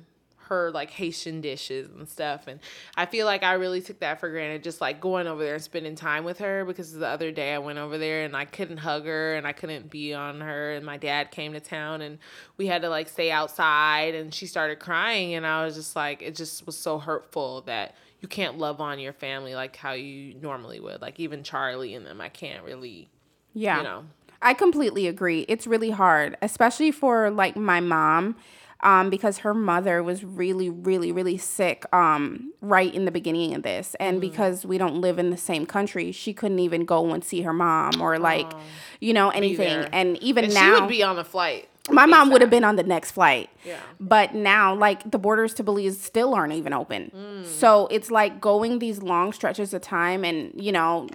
[0.48, 2.48] her like Haitian dishes and stuff.
[2.48, 2.60] And
[2.96, 5.64] I feel like I really took that for granted, just like going over there and
[5.64, 8.78] spending time with her because the other day I went over there and I couldn't
[8.78, 12.18] hug her and I couldn't be on her and my dad came to town and
[12.58, 16.22] we had to like stay outside and she started crying and I was just like
[16.22, 20.34] it just was so hurtful that you can't love on your family like how you
[20.42, 21.02] normally would.
[21.02, 23.10] Like even Charlie and them, I can't really,
[23.54, 23.78] Yeah.
[23.78, 24.06] you know.
[24.42, 25.46] I completely agree.
[25.48, 28.36] It's really hard, especially for like my mom,
[28.82, 33.64] um, because her mother was really, really, really sick um, right in the beginning of
[33.64, 33.96] this.
[34.00, 37.42] And because we don't live in the same country, she couldn't even go and see
[37.42, 38.52] her mom or like,
[39.00, 39.88] you know, anything.
[39.92, 41.70] And even And now, she would be on the flight.
[41.90, 43.50] my mom would have been on the next flight.
[43.64, 43.80] Yeah.
[44.00, 47.12] But now, like, the borders to Belize still aren't even open.
[47.16, 47.46] Mm.
[47.46, 51.08] So it's like going these long stretches of time and, you know,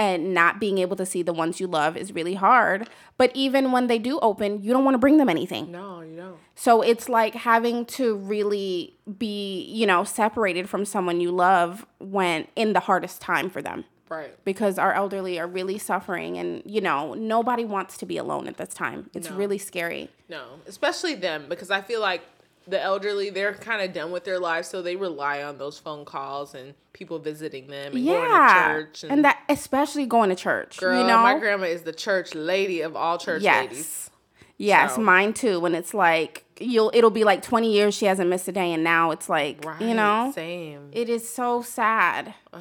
[0.00, 2.88] and not being able to see the ones you love is really hard.
[3.18, 5.70] But even when they do open, you don't want to bring them anything.
[5.70, 6.38] No, you don't.
[6.54, 12.46] So it's like having to really be, you know, separated from someone you love when
[12.56, 14.42] in the hardest time for them Right.
[14.46, 18.56] because our elderly are really suffering and, you know, nobody wants to be alone at
[18.56, 19.10] this time.
[19.12, 19.36] It's No.
[19.36, 20.08] really scary.
[20.30, 22.22] No, especially them because I feel like
[22.68, 26.04] the elderly they're kind of done with their lives, so they rely on those phone
[26.04, 29.04] calls and people visiting them and going to yeah church.
[29.08, 32.80] and, that especially going to church girl, you know my grandma is the church lady
[32.82, 34.10] of all church yes ladies.
[34.58, 38.28] yes So- mine too when it's like you'll it'll be like 20 years she hasn't
[38.28, 39.80] missed a day and now it's like Right.
[39.80, 40.90] you know same.
[40.92, 42.60] it is so sad Ugh,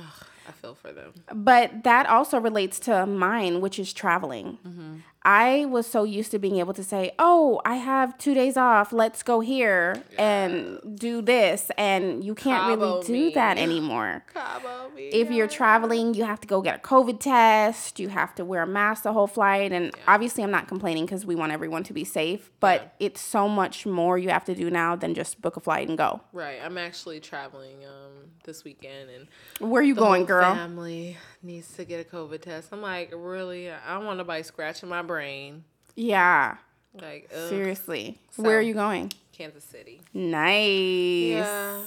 [0.69, 1.13] Feel for them.
[1.33, 4.95] but that also relates to mine which is traveling Mm-hmm.
[5.23, 8.93] i was so used to being able to say oh i have two days off
[8.93, 13.33] let's go here and do this and you can't Cabo really do me.
[13.33, 17.99] that anymore Cabo if you're traveling, you have to go get a COVID test.
[18.01, 19.71] You have to wear a mask the whole flight.
[19.71, 23.47] And obviously, I'm not complaining because we want everyone to be safe, but it's so
[23.47, 26.19] much more you have to do now than just book a flight and go.
[26.33, 28.11] Right, I'm actually traveling um
[28.43, 29.27] this weekend and
[29.59, 30.53] Where are you going, girl?
[30.59, 32.73] Family needs to get a COVID test.
[32.73, 33.71] I'm like, really?
[33.71, 35.63] I don't want nobody scratching my brain.
[35.95, 36.57] Yeah,
[36.93, 38.17] Like, ugh, seriously.
[38.35, 39.13] Where are you going?
[39.31, 40.01] Kansas City.
[40.13, 41.45] Nice.
[41.47, 41.81] Yeah.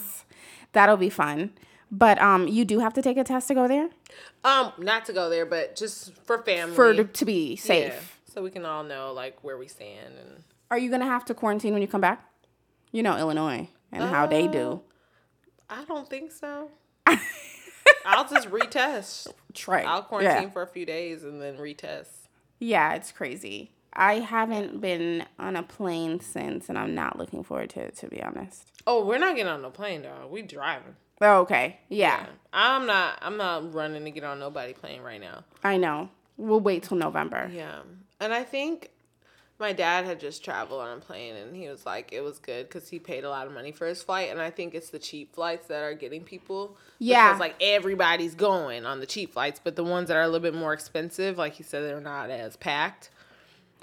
[0.72, 1.52] That'll be fun.
[1.90, 3.90] But um, you do have to take a test to go there
[4.42, 6.74] Um, not to go there, but just for family.
[6.74, 7.92] for to, be safe.
[7.92, 11.26] Yeah, so we can all know like where we stand and Are you gonna have
[11.26, 12.26] to quarantine when you come back?
[12.90, 14.80] You know Illinois and how they do.
[15.68, 16.70] I don't think so.
[18.04, 19.28] I'll just retest.
[19.54, 19.82] Try.
[19.82, 20.50] I'll quarantine Yeah.
[20.50, 22.08] for a few days and then retest.
[22.58, 23.72] Yeah, it's crazy.
[23.92, 28.08] I haven't been on a plane since, and I'm not looking forward to it, to
[28.08, 28.64] be honest.
[28.86, 30.30] Oh, we're not getting on the plane, dog.
[30.30, 30.96] We're driving.
[31.20, 31.78] Oh, okay.
[31.88, 33.18] Yeah, I'm not.
[33.20, 35.44] I'm not running to get on nobody plane right now.
[35.62, 36.08] I know.
[36.38, 37.50] We'll wait till November.
[37.52, 37.80] Yeah,
[38.18, 38.90] and I think
[39.62, 42.68] my dad had just traveled on a plane, and he was like, it was good
[42.68, 44.98] because he paid a lot of money for his flight, and I think it's the
[44.98, 46.76] cheap flights that are getting people.
[46.98, 47.28] Yeah.
[47.28, 50.40] because like everybody's going on the cheap flights, but the ones that are a little
[50.40, 53.10] bit more expensive, like he said, they're not as packed.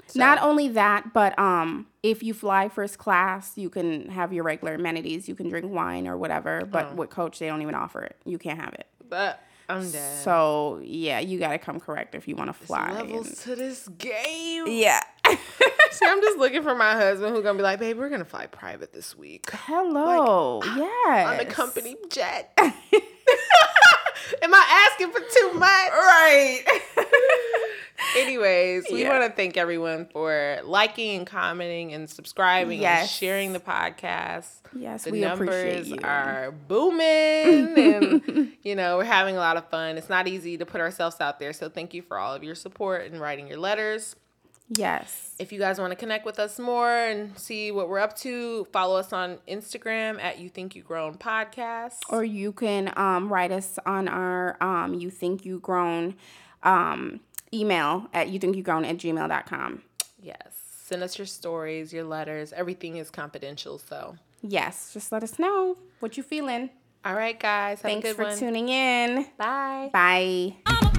[0.06, 4.44] So- Not only that, but um, if you fly first class, you can have your
[4.44, 5.28] regular amenities.
[5.28, 6.64] You can drink wine or whatever.
[6.66, 6.94] But Oh.
[6.96, 8.16] with coach, they don't even offer it.
[8.24, 8.86] You can't have it.
[9.08, 10.24] But I'm dead.
[10.24, 12.90] So yeah, you gotta come correct if you want to fly.
[12.92, 14.64] levels and- to this game.
[14.66, 15.00] yeah.
[15.90, 18.46] See, I'm just looking for my husband who's gonna be like, babe, we're gonna fly
[18.46, 20.60] private this week Hello.
[20.64, 21.28] yes.
[21.28, 22.52] on a company jet.
[24.42, 25.90] Am I asking for too much?
[25.90, 26.62] Right.
[28.16, 29.18] Anyways, we Yeah.
[29.18, 34.46] want to thank everyone for liking and commenting and subscribing and sharing the podcast.
[34.74, 35.98] Yes, the we appreciate numbers you.
[36.02, 40.64] are booming and you know we're having a lot of fun it's not easy to
[40.64, 43.58] put ourselves out there so thank you for all of your support and writing your
[43.58, 44.14] letters
[44.70, 45.34] Yes.
[45.40, 48.64] if you guys want to connect with us more and see what we're up to
[48.72, 53.50] follow us on instagram at you think you grown podcast Or you can um, write
[53.50, 56.14] us on our um, you think you grown
[56.62, 57.20] um,
[57.52, 59.82] email at you think you grown at gmail.com.
[60.22, 60.36] yes
[60.84, 65.76] send us your stories your letters everything is confidential so Yes, just let us know
[65.98, 66.70] what you're feeling.
[67.04, 69.26] all right guys have Thanks a good for one tuning in.
[69.36, 70.90] bye Bye.